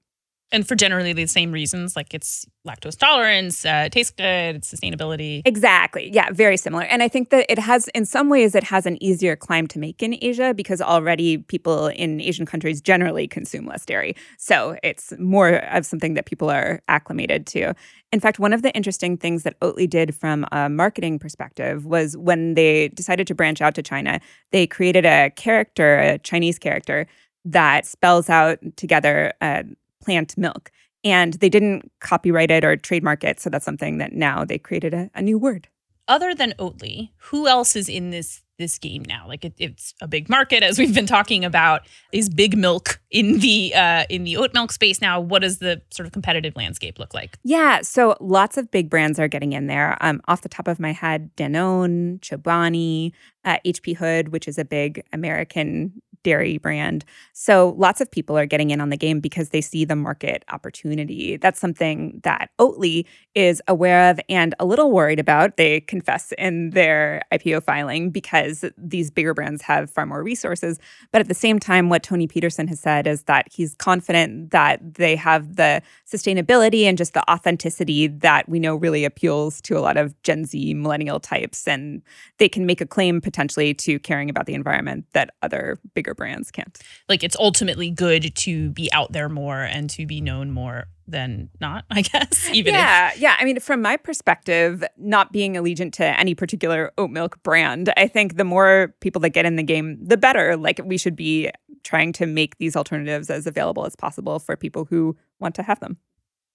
and 0.50 0.66
for 0.66 0.74
generally 0.74 1.12
the 1.12 1.26
same 1.26 1.52
reasons 1.52 1.96
like 1.96 2.14
it's 2.14 2.46
lactose 2.66 2.96
tolerance 2.96 3.64
uh, 3.64 3.84
it 3.86 3.92
tastes 3.92 4.10
good 4.10 4.56
it's 4.56 4.72
sustainability. 4.72 5.42
Exactly. 5.44 6.10
Yeah 6.12 6.30
very 6.32 6.56
similar. 6.56 6.84
And 6.84 7.02
i 7.02 7.08
think 7.08 7.30
that 7.30 7.46
it 7.48 7.58
has 7.58 7.88
in 7.88 8.04
some 8.04 8.28
ways 8.28 8.54
it 8.54 8.64
has 8.64 8.86
an 8.86 9.02
easier 9.02 9.36
climb 9.36 9.66
to 9.68 9.78
make 9.78 10.02
in 10.02 10.16
asia 10.22 10.54
because 10.54 10.80
already 10.80 11.38
people 11.38 11.88
in 11.88 12.20
asian 12.20 12.46
countries 12.46 12.80
generally 12.80 13.26
consume 13.26 13.66
less 13.66 13.84
dairy. 13.84 14.14
So 14.38 14.76
it's 14.82 15.12
more 15.18 15.56
of 15.66 15.86
something 15.86 16.14
that 16.14 16.26
people 16.26 16.50
are 16.50 16.80
acclimated 16.88 17.46
to. 17.48 17.74
In 18.12 18.20
fact 18.20 18.38
one 18.38 18.52
of 18.52 18.62
the 18.62 18.72
interesting 18.74 19.16
things 19.16 19.42
that 19.42 19.58
oatly 19.60 19.88
did 19.88 20.14
from 20.14 20.46
a 20.52 20.68
marketing 20.68 21.18
perspective 21.18 21.84
was 21.84 22.16
when 22.16 22.54
they 22.54 22.88
decided 22.88 23.26
to 23.26 23.34
branch 23.34 23.60
out 23.60 23.74
to 23.74 23.82
china 23.82 24.20
they 24.50 24.66
created 24.66 25.04
a 25.04 25.30
character 25.36 25.98
a 25.98 26.18
chinese 26.18 26.58
character 26.58 27.06
that 27.44 27.86
spells 27.86 28.28
out 28.28 28.58
together 28.76 29.32
uh, 29.40 29.62
plant 30.02 30.36
milk. 30.36 30.70
And 31.04 31.34
they 31.34 31.48
didn't 31.48 31.90
copyright 32.00 32.50
it 32.50 32.64
or 32.64 32.76
trademark 32.76 33.22
it. 33.22 33.40
So 33.40 33.50
that's 33.50 33.64
something 33.64 33.98
that 33.98 34.12
now 34.12 34.44
they 34.44 34.58
created 34.58 34.94
a, 34.94 35.10
a 35.14 35.22
new 35.22 35.38
word. 35.38 35.68
Other 36.08 36.34
than 36.34 36.54
Oatly, 36.58 37.10
who 37.18 37.46
else 37.46 37.76
is 37.76 37.88
in 37.88 38.10
this 38.10 38.42
this 38.58 38.78
game 38.78 39.04
now? 39.06 39.26
Like 39.26 39.44
it, 39.44 39.54
it's 39.58 39.94
a 40.00 40.08
big 40.08 40.28
market, 40.28 40.62
as 40.62 40.78
we've 40.78 40.94
been 40.94 41.06
talking 41.06 41.44
about. 41.44 41.82
Is 42.12 42.28
big 42.28 42.56
milk 42.56 43.00
in 43.10 43.38
the 43.38 43.74
uh, 43.74 44.04
in 44.10 44.24
the 44.24 44.36
oat 44.36 44.52
milk 44.52 44.72
space 44.72 45.00
now? 45.00 45.20
What 45.20 45.42
does 45.42 45.58
the 45.58 45.80
sort 45.90 46.06
of 46.06 46.12
competitive 46.12 46.56
landscape 46.56 46.98
look 46.98 47.14
like? 47.14 47.38
Yeah, 47.44 47.80
so 47.82 48.16
lots 48.20 48.56
of 48.56 48.70
big 48.70 48.90
brands 48.90 49.18
are 49.18 49.28
getting 49.28 49.52
in 49.52 49.66
there. 49.66 49.96
Um, 50.00 50.20
off 50.28 50.42
the 50.42 50.48
top 50.48 50.68
of 50.68 50.78
my 50.78 50.92
head, 50.92 51.30
Danone, 51.36 52.20
Chobani, 52.20 53.12
uh, 53.44 53.58
HP 53.64 53.96
Hood, 53.96 54.28
which 54.28 54.48
is 54.48 54.58
a 54.58 54.64
big 54.64 55.02
American 55.12 56.02
dairy 56.28 56.58
brand. 56.58 57.06
So 57.32 57.74
lots 57.78 58.02
of 58.02 58.10
people 58.10 58.36
are 58.36 58.44
getting 58.44 58.70
in 58.70 58.82
on 58.82 58.90
the 58.90 58.98
game 58.98 59.18
because 59.18 59.48
they 59.48 59.62
see 59.62 59.86
the 59.86 59.96
market 59.96 60.44
opportunity. 60.50 61.38
That's 61.38 61.58
something 61.58 62.20
that 62.22 62.50
Oatly 62.58 63.06
is 63.34 63.62
aware 63.66 64.10
of 64.10 64.20
and 64.28 64.54
a 64.58 64.66
little 64.66 64.90
worried 64.92 65.18
about. 65.18 65.56
They 65.56 65.80
confess 65.80 66.32
in 66.36 66.70
their 66.70 67.22
IPO 67.32 67.62
filing 67.62 68.10
because 68.10 68.62
these 68.76 69.10
bigger 69.10 69.32
brands 69.32 69.62
have 69.62 69.90
far 69.90 70.04
more 70.04 70.22
resources. 70.22 70.78
But 71.12 71.22
at 71.22 71.28
the 71.28 71.34
same 71.34 71.58
time, 71.58 71.88
what 71.88 72.02
Toni 72.02 72.26
Petersson 72.26 72.68
has 72.68 72.80
said 72.80 73.06
is 73.06 73.22
that 73.22 73.46
he's 73.50 73.74
confident 73.76 74.50
that 74.50 74.80
they 74.96 75.16
have 75.16 75.56
the 75.56 75.80
sustainability 76.06 76.82
and 76.82 76.98
just 76.98 77.14
the 77.14 77.30
authenticity 77.30 78.08
that 78.08 78.48
we 78.50 78.60
know 78.60 78.74
really 78.74 79.06
appeals 79.06 79.62
to 79.62 79.78
a 79.78 79.80
lot 79.80 79.96
of 79.96 80.20
Gen 80.24 80.44
Z 80.44 80.74
millennial 80.74 81.20
types. 81.20 81.66
And 81.66 82.02
they 82.36 82.50
can 82.50 82.66
make 82.66 82.82
a 82.82 82.86
claim 82.86 83.22
potentially 83.22 83.72
to 83.74 83.98
caring 84.00 84.28
about 84.28 84.44
the 84.44 84.54
environment 84.54 85.06
that 85.12 85.30
other 85.40 85.78
bigger 85.94 86.14
brands 86.18 86.50
can't. 86.50 86.78
Like 87.08 87.24
it's 87.24 87.36
ultimately 87.36 87.90
good 87.90 88.34
to 88.36 88.68
be 88.72 88.92
out 88.92 89.12
there 89.12 89.30
more 89.30 89.62
and 89.62 89.88
to 89.90 90.04
be 90.04 90.20
known 90.20 90.50
more 90.50 90.84
than 91.06 91.48
not, 91.58 91.86
I 91.90 92.02
guess. 92.12 92.50
Even 92.52 92.74
yeah, 92.74 93.12
if- 93.12 93.18
yeah. 93.20 93.36
I 93.38 93.44
mean, 93.46 93.58
from 93.60 93.80
my 93.80 93.96
perspective, 93.96 94.84
not 94.98 95.32
being 95.32 95.54
allegiant 95.54 95.92
to 95.94 96.04
any 96.20 96.34
particular 96.34 96.92
oat 96.98 97.08
milk 97.10 97.42
brand, 97.42 97.90
I 97.96 98.06
think 98.08 98.36
the 98.36 98.44
more 98.44 98.94
people 99.00 99.20
that 99.20 99.30
get 99.30 99.46
in 99.46 99.56
the 99.56 99.62
game, 99.62 99.96
the 100.04 100.18
better. 100.18 100.54
Like 100.58 100.80
we 100.84 100.98
should 100.98 101.16
be 101.16 101.50
trying 101.84 102.12
to 102.14 102.26
make 102.26 102.58
these 102.58 102.76
alternatives 102.76 103.30
as 103.30 103.46
available 103.46 103.86
as 103.86 103.96
possible 103.96 104.38
for 104.38 104.54
people 104.56 104.84
who 104.84 105.16
want 105.40 105.54
to 105.54 105.62
have 105.62 105.80
them. 105.80 105.96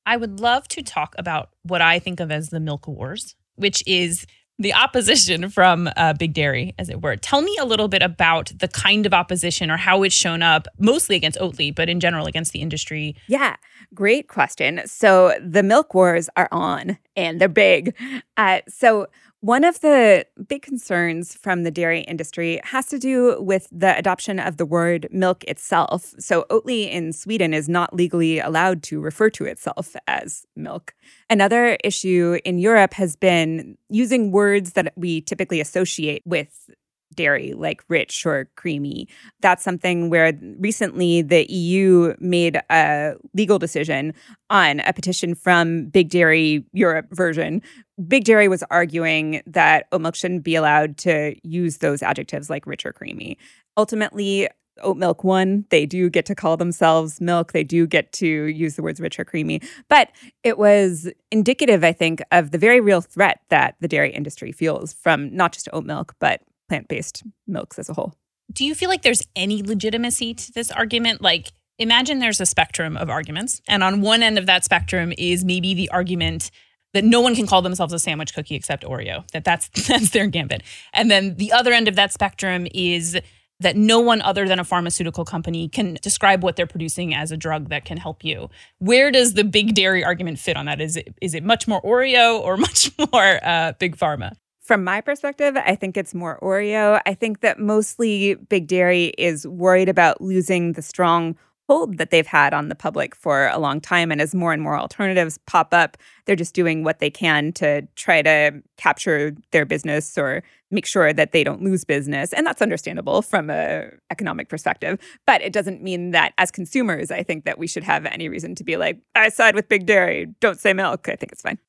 I 0.06 0.18
would 0.18 0.40
love 0.40 0.68
to 0.68 0.84
talk 0.84 1.16
about 1.18 1.50
what 1.64 1.82
I 1.82 1.98
think 1.98 2.20
of 2.20 2.30
as 2.30 2.50
the 2.50 2.60
milk 2.60 2.88
wars, 2.88 3.36
which 3.56 3.82
is 3.88 4.28
the 4.60 4.74
opposition 4.74 5.50
from 5.50 5.90
uh, 5.98 6.14
Big 6.14 6.34
Dairy, 6.34 6.74
as 6.78 6.90
it 6.90 7.02
were. 7.02 7.16
Tell 7.16 7.42
me 7.42 7.58
a 7.60 7.66
little 7.66 7.88
bit 7.88 8.02
about 8.02 8.52
the 8.58 8.68
kind 8.68 9.06
of 9.06 9.14
opposition 9.14 9.72
or 9.72 9.78
how 9.78 10.04
it's 10.04 10.16
shown 10.16 10.42
up, 10.42 10.68
mostly 10.78 11.16
against 11.16 11.40
Oatly, 11.40 11.74
but 11.74 11.90
in 11.90 12.00
general 12.00 12.28
against 12.28 12.54
the 12.54 12.62
industry. 12.62 13.16
Yeah, 13.28 13.56
great 13.94 14.28
question. 14.28 14.82
So 14.86 15.34
the 15.42 15.64
milk 15.64 15.94
wars 15.94 16.30
are 16.36 16.50
on 16.52 16.98
and 17.16 17.42
they're 17.42 17.50
big. 17.50 17.96
Uh, 18.38 18.62
so 18.68 19.08
one 19.44 19.66
of 19.66 19.82
the 19.82 20.26
big 20.48 20.62
concerns 20.62 21.36
from 21.36 21.64
the 21.64 21.70
dairy 21.70 22.00
industry 22.04 22.62
has 22.64 22.86
to 22.86 22.98
do 22.98 23.42
with 23.42 23.68
the 23.74 23.94
adoption 23.98 24.40
of 24.40 24.56
the 24.56 24.66
word 24.66 25.06
milk 25.12 25.44
itself. 25.50 26.14
So, 26.18 26.46
Oatly 26.50 26.90
in 26.90 27.12
Sweden 27.12 27.54
is 27.54 27.68
not 27.68 27.94
legally 27.94 28.40
allowed 28.40 28.84
to 28.84 29.02
refer 29.02 29.30
to 29.32 29.44
itself 29.44 29.98
as 30.08 30.46
milk. 30.56 30.96
Another 31.30 31.78
issue 31.84 32.40
in 32.46 32.58
Europe 32.58 32.94
has 32.94 33.18
been 33.18 33.78
using 33.90 34.32
words 34.32 34.74
that 34.74 34.94
we 34.96 35.20
typically 35.20 35.60
associate 35.60 36.24
with 36.26 36.70
dairy, 37.14 37.54
like 37.54 37.84
rich 37.88 38.26
or 38.26 38.50
creamy. 38.56 39.08
That's 39.42 39.64
something 39.64 40.10
where 40.10 40.34
recently 40.60 41.22
the 41.22 41.52
EU 41.52 42.16
made 42.20 42.60
a 42.70 43.14
legal 43.34 43.60
decision 43.60 44.14
on 44.50 44.80
a 44.82 44.94
petition 44.94 45.36
from 45.36 45.86
Big 45.86 46.10
Dairy 46.10 46.66
Europe 46.74 47.08
version. 47.12 47.62
Big 48.08 48.24
Dairy 48.24 48.48
was 48.48 48.64
arguing 48.72 49.42
that 49.46 49.88
oat 49.92 50.02
milk 50.02 50.16
shouldn't 50.16 50.44
be 50.44 50.56
allowed 50.56 50.98
to 50.98 51.36
use 51.44 51.78
those 51.78 52.02
adjectives 52.02 52.50
like 52.50 52.66
rich 52.66 52.86
or 52.86 52.94
creamy. 52.94 53.38
Ultimately, 53.78 54.50
oat 54.82 54.98
milk 54.98 55.24
won. 55.24 55.66
They 55.70 55.86
do 55.86 56.10
get 56.10 56.26
to 56.28 56.36
call 56.36 56.58
themselves 56.58 57.22
milk. 57.22 57.52
They 57.52 57.64
do 57.64 57.86
get 57.86 58.12
to 58.14 58.28
use 58.28 58.76
the 58.76 58.84
words 58.84 59.00
rich 59.00 59.20
or 59.20 59.26
creamy. 59.26 59.62
But 59.90 60.10
it 60.44 60.58
was 60.58 61.10
indicative, 61.32 61.84
I 61.84 61.92
think, 61.92 62.22
of 62.32 62.52
the 62.52 62.58
very 62.58 62.80
real 62.80 63.02
threat 63.02 63.42
that 63.50 63.76
the 63.80 63.88
dairy 63.88 64.12
industry 64.12 64.52
feels 64.52 64.94
from 64.94 65.36
not 65.36 65.54
just 65.54 65.70
oat 65.74 65.86
milk, 65.86 66.16
but 66.20 66.42
plant 66.70 66.88
based 66.88 67.24
milks 67.48 67.80
as 67.80 67.90
a 67.90 67.94
whole. 67.94 68.14
Do 68.52 68.66
you 68.66 68.76
feel 68.76 68.90
like 68.90 69.02
there's 69.02 69.28
any 69.36 69.64
legitimacy 69.64 70.34
to 70.34 70.52
this 70.52 70.72
argument? 70.72 71.22
Like, 71.22 71.52
imagine 71.80 72.20
there's 72.20 72.42
a 72.42 72.46
spectrum 72.46 72.98
of 72.98 73.10
arguments, 73.10 73.62
and 73.68 73.84
on 73.84 74.02
one 74.02 74.22
end 74.22 74.38
of 74.38 74.46
that 74.46 74.64
spectrum 74.64 75.14
is 75.18 75.44
maybe 75.44 75.74
the 75.74 75.90
argument 75.90 76.52
that 76.94 77.04
no 77.04 77.22
one 77.22 77.36
can 77.36 77.48
call 77.48 77.62
themselves 77.62 77.94
a 77.94 78.00
sandwich 78.00 78.34
cookie 78.34 78.56
except 78.56 78.84
Oreo. 78.84 79.30
That 79.32 79.44
that's 79.44 79.68
that's 79.88 80.12
their 80.12 80.28
gambit. 80.28 80.64
And 80.94 81.10
then 81.10 81.36
the 81.36 81.52
other 81.52 81.74
end 81.74 81.88
of 81.88 81.96
that 81.96 82.14
spectrum 82.14 82.68
is 82.74 83.18
that 83.60 83.76
no 83.76 84.00
one 84.00 84.22
other 84.22 84.48
than 84.48 84.60
a 84.60 84.64
pharmaceutical 84.64 85.26
company 85.26 85.70
can 85.70 85.98
describe 86.02 86.44
what 86.44 86.56
they're 86.56 86.68
producing 86.68 87.14
as 87.14 87.32
a 87.32 87.38
drug 87.38 87.70
that 87.70 87.86
can 87.86 87.98
help 87.98 88.24
you. 88.24 88.50
Where 88.80 89.12
does 89.12 89.36
the 89.36 89.44
big 89.44 89.74
dairy 89.74 90.04
argument 90.04 90.40
fit 90.40 90.58
on 90.58 90.66
that? 90.66 90.82
Is 90.82 90.98
it 90.98 91.16
is 91.22 91.34
it 91.34 91.44
much 91.44 91.68
more 91.68 91.82
Oreo 91.82 92.40
or 92.40 92.58
much 92.68 92.92
more 93.12 93.40
uh, 93.44 93.74
big 93.80 93.98
pharma? 93.98 94.34
From 94.64 94.86
my 94.86 95.02
perspective, 95.02 95.58
I 95.58 95.76
think 95.76 95.98
it's 95.98 96.14
more 96.14 96.40
Oreo. 96.42 97.02
I 97.06 97.14
think 97.16 97.42
that 97.42 97.60
mostly 97.60 98.36
Big 98.36 98.68
Dairy 98.68 99.08
is 99.18 99.46
worried 99.46 99.90
about 99.90 100.22
losing 100.22 100.72
the 100.74 100.82
strong 100.82 101.36
hold 101.68 101.98
that 101.98 102.12
they've 102.12 102.28
had 102.28 102.54
on 102.54 102.70
the 102.70 102.76
public 102.76 103.14
for 103.14 103.48
a 103.48 103.58
long 103.58 103.82
time. 103.82 104.10
And 104.10 104.22
as 104.22 104.34
more 104.34 104.54
and 104.54 104.62
more 104.62 104.78
alternatives 104.78 105.38
pop 105.48 105.74
up, 105.74 105.98
they're 106.26 106.38
just 106.38 106.56
doing 106.56 106.84
what 106.84 107.00
they 107.00 107.10
can 107.10 107.52
to 107.54 107.86
try 107.96 108.22
to 108.22 108.62
capture 108.78 109.36
their 109.52 109.66
business 109.66 110.18
or 110.18 110.44
make 110.72 110.86
sure 110.86 111.12
that 111.12 111.34
they 111.34 111.44
don't 111.44 111.62
lose 111.62 111.84
business. 111.84 112.32
And 112.32 112.48
that's 112.48 112.62
understandable 112.62 113.22
from 113.22 113.50
a 113.50 113.90
economic 114.12 114.48
perspective. 114.48 114.98
But 115.26 115.42
it 115.42 115.52
doesn't 115.52 115.84
mean 115.84 116.12
that 116.12 116.34
as 116.38 116.52
consumers, 116.52 117.12
I 117.12 117.24
think 117.24 117.44
that 117.44 117.60
we 117.60 117.68
should 117.68 117.84
have 117.84 118.06
any 118.06 118.30
reason 118.30 118.56
to 118.56 118.64
be 118.64 118.78
like, 118.78 119.00
I 119.14 119.28
side 119.28 119.56
with 119.56 119.68
Big 119.68 119.86
Dairy, 119.86 120.28
don't 120.40 120.60
say 120.60 120.72
milk. 120.72 121.10
I 121.10 121.16
think 121.18 121.34
it's 121.34 121.42
fine 121.42 121.60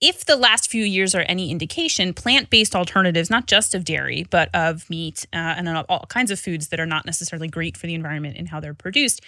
if 0.00 0.24
the 0.24 0.36
last 0.36 0.70
few 0.70 0.84
years 0.84 1.14
are 1.14 1.22
any 1.22 1.50
indication, 1.50 2.12
plant 2.12 2.50
based 2.50 2.74
alternatives, 2.74 3.30
not 3.30 3.46
just 3.46 3.74
of 3.74 3.84
dairy, 3.84 4.26
but 4.30 4.54
of 4.54 4.88
meat 4.90 5.26
uh, 5.32 5.54
and 5.56 5.68
all 5.68 6.06
kinds 6.08 6.30
of 6.30 6.38
foods 6.38 6.68
that 6.68 6.80
are 6.80 6.86
not 6.86 7.06
necessarily 7.06 7.48
great 7.48 7.76
for 7.76 7.86
the 7.86 7.94
environment 7.94 8.36
and 8.36 8.48
how 8.48 8.60
they're 8.60 8.74
produced, 8.74 9.20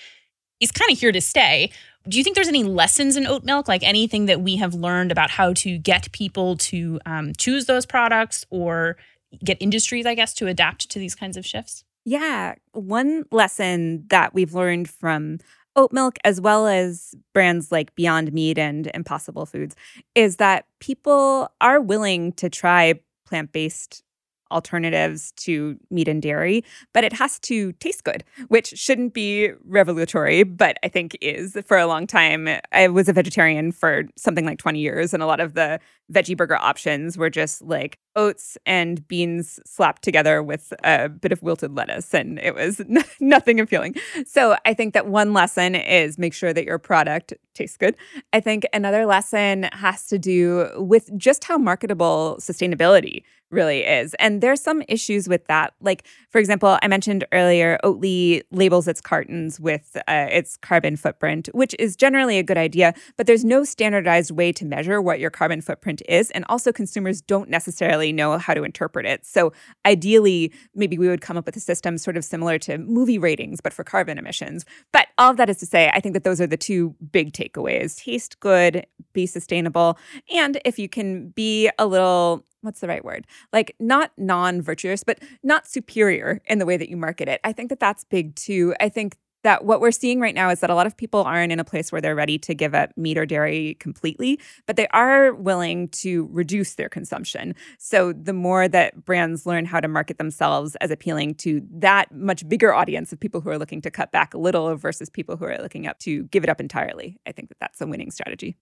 is 0.61 0.73
kind 0.73 0.91
of 0.91 0.99
here 0.99 1.13
to 1.13 1.21
stay. 1.21 1.71
Do 2.09 2.19
you 2.19 2.25
think 2.25 2.35
there's 2.35 2.49
any 2.49 2.65
lessons 2.65 3.17
in 3.17 3.27
oat 3.27 3.45
milk, 3.45 3.69
like 3.69 3.83
anything 3.83 4.27
that 4.27 4.41
we 4.41 4.57
have 4.57 4.75
learned 4.75 5.13
about 5.13 5.31
how 5.31 5.53
to 5.55 5.79
get 5.79 6.11
people 6.13 6.57
to 6.59 7.01
um, 7.05 7.33
choose 7.37 7.67
those 7.67 7.85
products 7.85 8.47
or 8.51 8.97
get 9.45 9.59
industries, 9.61 10.07
I 10.07 10.15
guess, 10.15 10.33
to 10.35 10.47
adapt 10.47 10.89
to 10.91 10.99
these 10.99 11.15
kinds 11.15 11.37
of 11.37 11.45
shifts? 11.45 11.85
Yeah. 12.05 12.55
One 12.73 13.25
lesson 13.31 14.07
that 14.09 14.33
we've 14.33 14.55
learned 14.55 14.89
from 14.89 15.39
oat 15.77 15.93
milk, 15.93 16.19
as 16.25 16.41
well 16.41 16.67
as 16.67 17.15
brands 17.33 17.71
like 17.71 17.95
Beyond 17.95 18.33
Meat 18.33 18.59
and 18.59 18.91
Impossible 18.95 19.47
Foods, 19.47 19.77
is 20.15 20.37
that 20.37 20.67
people 20.81 21.49
are 21.61 21.81
willing 21.81 22.33
to 22.33 22.49
try 22.49 23.01
plant 23.27 23.53
based 23.53 24.03
alternatives 24.51 25.33
to 25.33 25.79
meat 25.91 26.09
and 26.09 26.23
dairy, 26.23 26.65
but 26.93 27.05
it 27.05 27.13
has 27.13 27.39
to 27.41 27.73
taste 27.75 28.05
good, 28.05 28.25
which 28.49 28.69
shouldn't 28.69 29.15
be 29.15 29.51
revolutionary, 29.65 30.43
but 30.43 30.79
I 30.83 30.89
think 30.89 31.17
is 31.21 31.57
for 31.67 31.79
a 31.79 31.87
long 31.87 32.07
time. 32.07 32.49
I 32.73 32.89
was 32.89 33.09
a 33.09 33.13
vegetarian 33.13 33.73
for 33.73 34.05
something 34.17 34.47
like 34.47 34.59
20 34.59 34.79
years, 34.79 35.13
and 35.15 35.23
a 35.23 35.27
lot 35.27 35.41
of 35.41 35.55
the 35.55 35.81
veggie 36.13 36.37
burger 36.37 36.57
options 36.57 37.19
were 37.19 37.31
just 37.31 37.63
like 37.63 37.99
oats 38.15 38.57
and 38.65 39.07
beans 39.09 39.59
slapped 39.67 40.03
together 40.03 40.43
with 40.43 40.73
a 40.85 41.09
bit 41.09 41.33
of 41.33 41.43
wilted 41.43 41.75
lettuce, 41.75 42.15
and 42.15 42.39
it 42.39 42.55
was 42.55 42.81
n- 42.89 43.05
nothing 43.21 43.61
appealing. 43.61 43.95
So 44.27 44.57
I 44.65 44.75
think 44.75 44.95
that 44.95 45.07
one 45.07 45.33
lesson 45.33 45.75
is 45.75 46.19
make 46.19 46.35
sure 46.35 46.53
that 46.53 46.65
your 46.65 46.79
product 46.79 47.35
tastes 47.57 47.77
good. 47.77 47.97
I 48.33 48.41
think 48.41 48.65
another 48.73 49.07
lesson 49.07 49.69
has 49.73 50.07
to 50.09 50.19
do 50.19 50.71
with 50.77 51.11
just 51.17 51.45
how 51.45 51.59
marketable 51.59 52.37
sustainability 52.41 53.23
really 53.51 53.81
is. 53.81 54.15
And 54.15 54.41
there's 54.41 54.61
some 54.61 54.83
issues 54.89 55.29
with 55.29 55.47
that. 55.47 55.75
Like, 55.81 56.05
for 56.31 56.39
example, 56.39 56.79
I 56.83 56.89
mentioned 56.89 57.25
earlier, 57.33 57.79
Oatly 57.85 58.43
labels 58.51 58.89
its 58.89 59.01
cartons 59.01 59.61
with 59.61 59.97
uh, 60.09 60.27
its 60.31 60.57
carbon 60.57 60.97
footprint, 60.97 61.49
which 61.53 61.75
is 61.79 61.97
generally 61.97 62.39
a 62.39 62.43
good 62.43 62.59
idea, 62.59 62.93
but 63.17 63.27
there's 63.27 63.45
no 63.45 63.65
standardized 63.65 64.31
way 64.31 64.53
to 64.53 64.65
measure 64.65 65.01
what 65.01 65.21
your 65.21 65.31
carbon 65.31 65.61
footprint 65.61 66.03
is. 66.09 66.31
And 66.33 66.45
also, 66.49 66.73
consumers 66.73 67.21
don't 67.21 67.49
necessarily 67.49 68.13
know 68.13 68.37
how 68.39 68.55
to 68.55 68.65
interpret 68.65 69.07
it. 69.07 69.25
So, 69.25 69.53
ideally, 69.85 70.53
maybe 70.75 70.99
we 70.99 71.09
would 71.09 71.21
come 71.21 71.37
up 71.37 71.47
with 71.47 71.57
a 71.57 71.61
system 71.61 71.99
sort 71.99 72.17
of 72.17 72.25
similar 72.25 72.59
to 72.61 72.79
movie 72.79 73.19
ratings, 73.19 73.61
but 73.61 73.73
for 73.73 73.85
carbon 73.85 74.19
emissions. 74.19 74.65
But 74.93 75.06
all 75.19 75.31
of 75.31 75.37
that 75.39 75.49
is 75.49 75.59
to 75.59 75.67
say, 75.67 75.91
I 75.93 76.01
think 76.01 76.13
that 76.15 76.25
those 76.25 76.41
are 76.41 76.47
the 76.47 76.57
two 76.57 76.95
big 77.11 77.33
takeaways 77.33 77.97
taste 77.97 78.39
good, 78.41 78.87
be 79.13 79.27
sustainable. 79.27 79.99
And 80.33 80.61
if 80.65 80.79
you 80.79 80.89
can 80.89 81.31
be 81.31 81.71
a 81.79 81.87
little 81.87 82.45
what's 82.67 82.81
the 82.81 82.89
right 82.89 83.05
word? 83.05 83.27
Like 83.53 83.77
not 83.79 84.11
non-virtuous, 84.19 85.05
but 85.05 85.21
not 85.43 85.69
superior 85.69 86.43
in 86.47 86.59
the 86.59 86.67
way 86.67 86.77
that 86.77 86.89
you 86.89 86.97
market 86.97 87.29
it. 87.29 87.41
I 87.45 87.53
think 87.53 87.69
that 87.71 87.79
that's 87.79 88.05
big 88.05 88.35
too. 88.35 88.75
I 88.81 88.89
think 88.89 89.17
that 89.47 89.65
what 89.65 89.81
we're 89.81 89.93
seeing 89.93 90.19
right 90.19 90.35
now 90.35 90.51
is 90.51 90.59
that 90.59 90.71
a 90.71 90.75
lot 90.75 90.89
of 90.89 90.97
people 90.97 91.23
aren't 91.23 91.53
in 91.53 91.61
a 91.61 91.65
place 91.65 91.93
where 91.93 92.01
they're 92.01 92.17
ready 92.17 92.37
to 92.37 92.53
give 92.53 92.75
up 92.75 92.91
meat 92.97 93.17
or 93.17 93.25
dairy 93.25 93.77
completely, 93.79 94.41
but 94.67 94.75
they 94.75 94.89
are 94.89 95.33
willing 95.35 95.87
to 95.91 96.29
reduce 96.33 96.75
their 96.75 96.89
consumption. 96.89 97.55
So 97.79 98.13
the 98.13 98.33
more 98.33 98.67
that 98.67 99.05
brands 99.05 99.47
learn 99.47 99.65
how 99.65 99.79
to 99.79 99.87
market 99.87 100.19
themselves 100.19 100.75
as 100.81 100.91
appealing 100.91 101.37
to 101.37 101.63
that 101.75 102.11
much 102.11 102.49
bigger 102.49 102.75
audience 102.75 103.13
of 103.13 103.21
people 103.21 103.41
who 103.41 103.49
are 103.49 103.57
looking 103.57 103.81
to 103.83 103.91
cut 103.91 104.11
back 104.11 104.35
a 104.35 104.39
little 104.39 104.75
versus 104.75 105.09
people 105.09 105.37
who 105.37 105.45
are 105.45 105.59
looking 105.63 105.87
up 105.87 106.01
to 106.01 106.25
give 106.25 106.43
it 106.43 106.51
up 106.51 106.61
entirely, 106.61 107.17
I 107.25 107.31
think 107.31 107.49
that 107.51 107.59
that's 107.61 107.81
a 107.81 107.87
winning 107.87 108.11
strategy. 108.11 108.57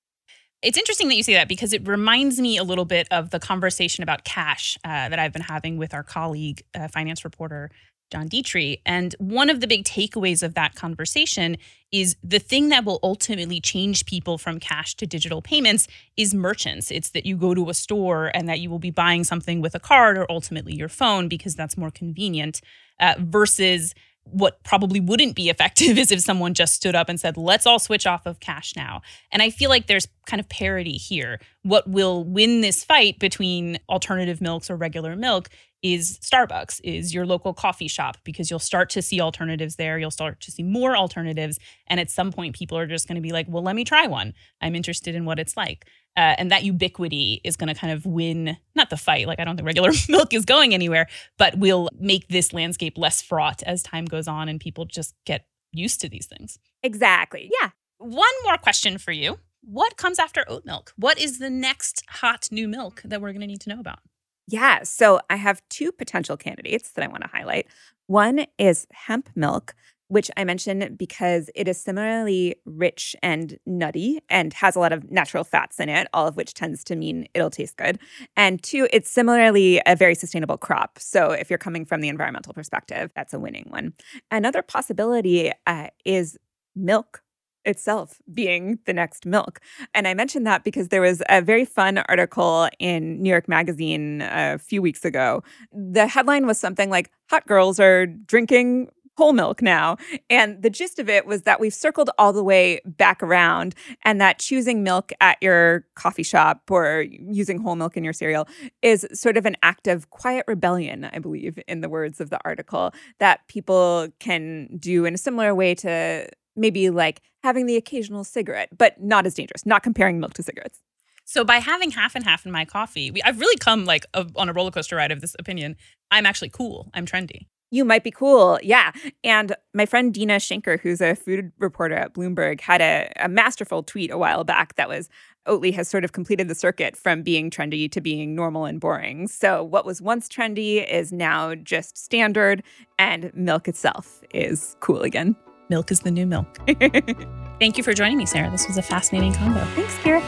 It's 0.60 0.78
interesting 0.78 1.08
that 1.08 1.16
you 1.16 1.22
say 1.22 1.34
that 1.34 1.48
because 1.48 1.72
it 1.72 1.86
reminds 1.86 2.40
me 2.40 2.58
a 2.58 2.64
little 2.64 2.86
bit 2.86 3.06
of 3.10 3.30
the 3.30 3.38
conversation 3.38 4.02
about 4.02 4.24
cash 4.24 4.78
uh, 4.84 5.08
that 5.08 5.18
I've 5.18 5.32
been 5.32 5.42
having 5.42 5.78
with 5.78 5.94
our 5.94 6.02
colleague, 6.02 6.62
uh, 6.74 6.88
finance 6.88 7.24
reporter 7.24 7.70
John 8.14 8.28
Detrixhe. 8.28 8.80
And 8.86 9.12
one 9.18 9.50
of 9.50 9.60
the 9.60 9.66
big 9.66 9.82
takeaways 9.82 10.44
of 10.44 10.54
that 10.54 10.76
conversation 10.76 11.56
is 11.90 12.14
the 12.22 12.38
thing 12.38 12.68
that 12.68 12.84
will 12.84 13.00
ultimately 13.02 13.60
change 13.60 14.06
people 14.06 14.38
from 14.38 14.60
cash 14.60 14.94
to 14.94 15.06
digital 15.06 15.42
payments 15.42 15.88
is 16.16 16.32
merchants. 16.32 16.92
It's 16.92 17.10
that 17.10 17.26
you 17.26 17.36
go 17.36 17.54
to 17.54 17.70
a 17.70 17.74
store 17.74 18.30
and 18.32 18.48
that 18.48 18.60
you 18.60 18.70
will 18.70 18.78
be 18.78 18.92
buying 18.92 19.24
something 19.24 19.60
with 19.60 19.74
a 19.74 19.80
card 19.80 20.16
or 20.16 20.30
ultimately 20.30 20.74
your 20.76 20.88
phone 20.88 21.26
because 21.26 21.56
that's 21.56 21.76
more 21.76 21.90
convenient 21.90 22.60
uh, 23.00 23.14
versus 23.18 23.96
what 24.22 24.62
probably 24.62 25.00
wouldn't 25.00 25.34
be 25.34 25.48
effective 25.50 25.98
is 25.98 26.12
if 26.12 26.20
someone 26.20 26.54
just 26.54 26.74
stood 26.74 26.94
up 26.94 27.08
and 27.08 27.18
said, 27.18 27.36
let's 27.36 27.66
all 27.66 27.80
switch 27.80 28.06
off 28.06 28.26
of 28.26 28.38
cash 28.38 28.74
now. 28.76 29.02
And 29.32 29.42
I 29.42 29.50
feel 29.50 29.70
like 29.70 29.88
there's 29.88 30.06
kind 30.26 30.38
of 30.38 30.48
parity 30.48 30.92
here. 30.92 31.40
What 31.62 31.90
will 31.90 32.22
win 32.22 32.60
this 32.60 32.84
fight 32.84 33.18
between 33.18 33.80
alternative 33.88 34.40
milks 34.40 34.70
or 34.70 34.76
regular 34.76 35.16
milk 35.16 35.48
is 35.84 36.18
Starbucks, 36.20 36.80
is 36.82 37.12
your 37.12 37.26
local 37.26 37.52
coffee 37.52 37.88
shop, 37.88 38.16
because 38.24 38.50
you'll 38.50 38.58
start 38.58 38.88
to 38.90 39.02
see 39.02 39.20
alternatives 39.20 39.76
there. 39.76 39.98
You'll 39.98 40.10
start 40.10 40.40
to 40.40 40.50
see 40.50 40.62
more 40.62 40.96
alternatives. 40.96 41.58
And 41.86 42.00
at 42.00 42.10
some 42.10 42.32
point, 42.32 42.56
people 42.56 42.78
are 42.78 42.86
just 42.86 43.06
going 43.06 43.16
to 43.16 43.20
be 43.20 43.32
like, 43.32 43.46
well, 43.50 43.62
let 43.62 43.76
me 43.76 43.84
try 43.84 44.06
one. 44.06 44.32
I'm 44.62 44.74
interested 44.74 45.14
in 45.14 45.26
what 45.26 45.38
it's 45.38 45.58
like. 45.58 45.86
Uh, 46.16 46.34
and 46.38 46.50
that 46.50 46.64
ubiquity 46.64 47.42
is 47.44 47.56
going 47.56 47.68
to 47.68 47.78
kind 47.78 47.92
of 47.92 48.06
win, 48.06 48.56
not 48.74 48.88
the 48.88 48.96
fight, 48.96 49.26
like 49.26 49.38
I 49.40 49.44
don't 49.44 49.56
think 49.56 49.66
regular 49.66 49.92
milk 50.08 50.32
is 50.32 50.46
going 50.46 50.72
anywhere, 50.72 51.06
but 51.36 51.58
we'll 51.58 51.90
make 51.98 52.28
this 52.28 52.54
landscape 52.54 52.96
less 52.96 53.20
fraught 53.20 53.62
as 53.64 53.82
time 53.82 54.06
goes 54.06 54.26
on 54.26 54.48
and 54.48 54.58
people 54.58 54.86
just 54.86 55.14
get 55.26 55.46
used 55.70 56.00
to 56.00 56.08
these 56.08 56.26
things. 56.26 56.58
Exactly. 56.82 57.50
Yeah. 57.60 57.70
One 57.98 58.32
more 58.44 58.56
question 58.56 58.96
for 58.96 59.12
you. 59.12 59.38
What 59.60 59.96
comes 59.98 60.18
after 60.18 60.44
oat 60.48 60.64
milk? 60.64 60.92
What 60.96 61.18
is 61.18 61.40
the 61.40 61.50
next 61.50 62.04
hot 62.08 62.48
new 62.50 62.68
milk 62.68 63.02
that 63.04 63.20
we're 63.20 63.32
going 63.32 63.40
to 63.40 63.46
need 63.46 63.62
to 63.62 63.70
know 63.70 63.80
about? 63.80 63.98
Yeah. 64.46 64.82
So 64.82 65.20
I 65.30 65.36
have 65.36 65.62
two 65.70 65.90
potential 65.92 66.36
candidates 66.36 66.90
that 66.92 67.04
I 67.04 67.08
want 67.08 67.22
to 67.22 67.30
highlight. 67.32 67.66
One 68.06 68.46
is 68.58 68.86
hemp 68.92 69.30
milk, 69.34 69.74
which 70.08 70.30
I 70.36 70.44
mention 70.44 70.94
because 70.96 71.48
it 71.54 71.66
is 71.66 71.80
similarly 71.80 72.56
rich 72.66 73.16
and 73.22 73.58
nutty 73.64 74.20
and 74.28 74.52
has 74.52 74.76
a 74.76 74.80
lot 74.80 74.92
of 74.92 75.10
natural 75.10 75.44
fats 75.44 75.80
in 75.80 75.88
it, 75.88 76.08
all 76.12 76.28
of 76.28 76.36
which 76.36 76.52
tends 76.52 76.84
to 76.84 76.96
mean 76.96 77.26
it'll 77.32 77.50
taste 77.50 77.78
good. 77.78 77.98
And 78.36 78.62
two, 78.62 78.86
it's 78.92 79.10
similarly 79.10 79.80
a 79.86 79.96
very 79.96 80.14
sustainable 80.14 80.58
crop. 80.58 80.98
So 81.00 81.30
if 81.30 81.48
you're 81.48 81.58
coming 81.58 81.86
from 81.86 82.02
the 82.02 82.08
environmental 82.08 82.52
perspective, 82.52 83.10
that's 83.16 83.32
a 83.32 83.38
winning 83.38 83.66
one. 83.70 83.94
Another 84.30 84.60
possibility 84.60 85.50
uh, 85.66 85.88
is 86.04 86.36
milk 86.76 87.23
itself 87.64 88.20
being 88.32 88.78
the 88.86 88.92
next 88.92 89.26
milk. 89.26 89.60
And 89.94 90.06
I 90.06 90.14
mentioned 90.14 90.46
that 90.46 90.64
because 90.64 90.88
there 90.88 91.00
was 91.00 91.22
a 91.28 91.40
very 91.42 91.64
fun 91.64 91.98
article 92.08 92.68
in 92.78 93.22
New 93.22 93.30
York 93.30 93.48
Magazine 93.48 94.22
a 94.22 94.58
few 94.58 94.82
weeks 94.82 95.04
ago. 95.04 95.42
The 95.72 96.06
headline 96.06 96.46
was 96.46 96.58
something 96.58 96.90
like 96.90 97.10
Hot 97.30 97.46
girls 97.46 97.80
are 97.80 98.06
drinking 98.06 98.88
whole 99.16 99.32
milk 99.32 99.62
now. 99.62 99.96
And 100.28 100.60
the 100.62 100.70
gist 100.70 100.98
of 100.98 101.08
it 101.08 101.26
was 101.26 101.42
that 101.42 101.60
we've 101.60 101.74
circled 101.74 102.10
all 102.18 102.32
the 102.32 102.42
way 102.42 102.80
back 102.84 103.22
around, 103.22 103.74
and 104.02 104.20
that 104.20 104.38
choosing 104.38 104.82
milk 104.82 105.12
at 105.20 105.38
your 105.40 105.86
coffee 105.94 106.22
shop 106.22 106.62
or 106.70 107.06
using 107.08 107.60
whole 107.60 107.76
milk 107.76 107.96
in 107.96 108.04
your 108.04 108.12
cereal 108.12 108.48
is 108.82 109.06
sort 109.12 109.36
of 109.36 109.46
an 109.46 109.56
act 109.62 109.86
of 109.86 110.10
quiet 110.10 110.44
rebellion, 110.48 111.08
I 111.12 111.18
believe, 111.18 111.58
in 111.68 111.80
the 111.80 111.88
words 111.88 112.20
of 112.20 112.30
the 112.30 112.40
article, 112.44 112.92
that 113.20 113.46
people 113.48 114.08
can 114.18 114.76
do 114.78 115.04
in 115.04 115.14
a 115.14 115.18
similar 115.18 115.54
way 115.54 115.74
to 115.76 116.28
maybe 116.56 116.90
like 116.90 117.20
having 117.42 117.66
the 117.66 117.76
occasional 117.76 118.24
cigarette, 118.24 118.70
but 118.76 119.00
not 119.02 119.26
as 119.26 119.34
dangerous, 119.34 119.66
not 119.66 119.82
comparing 119.82 120.20
milk 120.20 120.34
to 120.34 120.42
cigarettes. 120.42 120.80
So 121.24 121.44
by 121.44 121.56
having 121.56 121.90
half 121.90 122.14
and 122.14 122.24
half 122.24 122.44
in 122.44 122.52
my 122.52 122.64
coffee, 122.64 123.10
we, 123.10 123.22
I've 123.22 123.40
really 123.40 123.56
come 123.56 123.84
like 123.84 124.04
a, 124.14 124.26
on 124.36 124.48
a 124.48 124.52
roller 124.52 124.70
coaster 124.70 124.96
ride 124.96 125.10
of 125.10 125.20
this 125.20 125.34
opinion. 125.38 125.76
I'm 126.10 126.26
actually 126.26 126.50
cool. 126.50 126.90
I'm 126.94 127.06
trendy. 127.06 127.46
You 127.70 127.84
might 127.84 128.04
be 128.04 128.10
cool. 128.10 128.58
Yeah. 128.62 128.92
And 129.24 129.56
my 129.72 129.86
friend 129.86 130.12
Deena 130.12 130.36
Shanker, 130.36 130.78
who's 130.78 131.00
a 131.00 131.16
food 131.16 131.50
reporter 131.58 131.96
at 131.96 132.14
Bloomberg, 132.14 132.60
had 132.60 132.80
a, 132.80 133.10
a 133.16 133.28
masterful 133.28 133.82
tweet 133.82 134.10
a 134.10 134.18
while 134.18 134.44
back 134.44 134.76
that 134.76 134.88
was 134.88 135.08
Oatly 135.46 135.74
has 135.74 135.88
sort 135.88 136.04
of 136.04 136.12
completed 136.12 136.48
the 136.48 136.54
circuit 136.54 136.96
from 136.96 137.22
being 137.22 137.50
trendy 137.50 137.90
to 137.90 138.00
being 138.00 138.34
normal 138.34 138.64
and 138.64 138.80
boring. 138.80 139.28
So, 139.28 139.62
what 139.62 139.84
was 139.84 140.00
once 140.00 140.28
trendy 140.28 140.88
is 140.90 141.12
now 141.12 141.54
just 141.54 141.98
standard, 141.98 142.62
and 142.98 143.30
milk 143.34 143.68
itself 143.68 144.22
is 144.32 144.74
cool 144.80 145.02
again. 145.02 145.36
Milk 145.74 145.90
is 145.90 146.02
the 146.02 146.10
new 146.12 146.24
milk. 146.24 146.46
Thank 147.58 147.76
you 147.76 147.82
for 147.82 147.92
joining 147.94 148.16
me, 148.16 148.26
Sarah. 148.26 148.48
This 148.48 148.68
was 148.68 148.78
a 148.78 148.82
fascinating 148.82 149.34
combo. 149.34 149.58
Thanks, 149.74 149.96
Kira. 149.96 150.22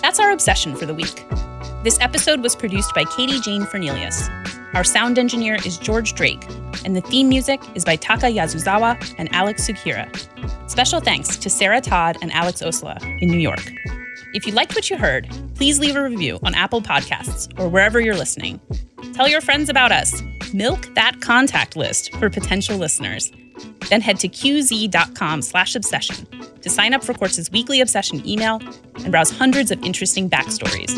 That's 0.00 0.20
our 0.20 0.30
obsession 0.30 0.76
for 0.76 0.86
the 0.86 0.94
week. 0.94 1.26
This 1.82 1.98
episode 2.00 2.40
was 2.40 2.54
produced 2.54 2.94
by 2.94 3.02
Katie 3.16 3.40
Jane 3.40 3.62
Fernelius. 3.62 4.30
Our 4.74 4.84
sound 4.84 5.18
engineer 5.18 5.56
is 5.66 5.76
George 5.76 6.14
Drake, 6.14 6.46
and 6.84 6.94
the 6.94 7.00
theme 7.00 7.28
music 7.28 7.60
is 7.74 7.84
by 7.84 7.96
Taka 7.96 8.26
Yasuzawa 8.26 9.14
and 9.18 9.28
Alex 9.34 9.68
Sugiura. 9.68 10.06
Special 10.70 11.00
thanks 11.00 11.36
to 11.36 11.50
Sarah 11.50 11.80
Todd 11.80 12.16
and 12.22 12.30
Alex 12.30 12.62
Ossola 12.62 13.02
in 13.20 13.28
New 13.28 13.40
York. 13.40 13.72
If 14.34 14.48
you 14.48 14.52
liked 14.52 14.74
what 14.74 14.90
you 14.90 14.98
heard, 14.98 15.28
please 15.54 15.78
leave 15.78 15.94
a 15.94 16.02
review 16.02 16.40
on 16.42 16.56
Apple 16.56 16.82
Podcasts 16.82 17.56
or 17.56 17.68
wherever 17.68 18.00
you're 18.00 18.16
listening. 18.16 18.60
Tell 19.12 19.28
your 19.28 19.40
friends 19.40 19.68
about 19.68 19.92
us. 19.92 20.22
Milk 20.52 20.92
that 20.96 21.20
contact 21.20 21.76
list 21.76 22.12
for 22.16 22.28
potential 22.28 22.76
listeners. 22.76 23.30
Then 23.88 24.00
head 24.00 24.18
to 24.20 24.28
qz.com 24.28 25.40
slash 25.40 25.76
obsession 25.76 26.26
to 26.62 26.68
sign 26.68 26.94
up 26.94 27.04
for 27.04 27.14
Quartz's 27.14 27.48
weekly 27.52 27.80
obsession 27.80 28.26
email 28.28 28.60
and 28.96 29.12
browse 29.12 29.30
hundreds 29.30 29.70
of 29.70 29.80
interesting 29.84 30.28
backstories. 30.28 30.90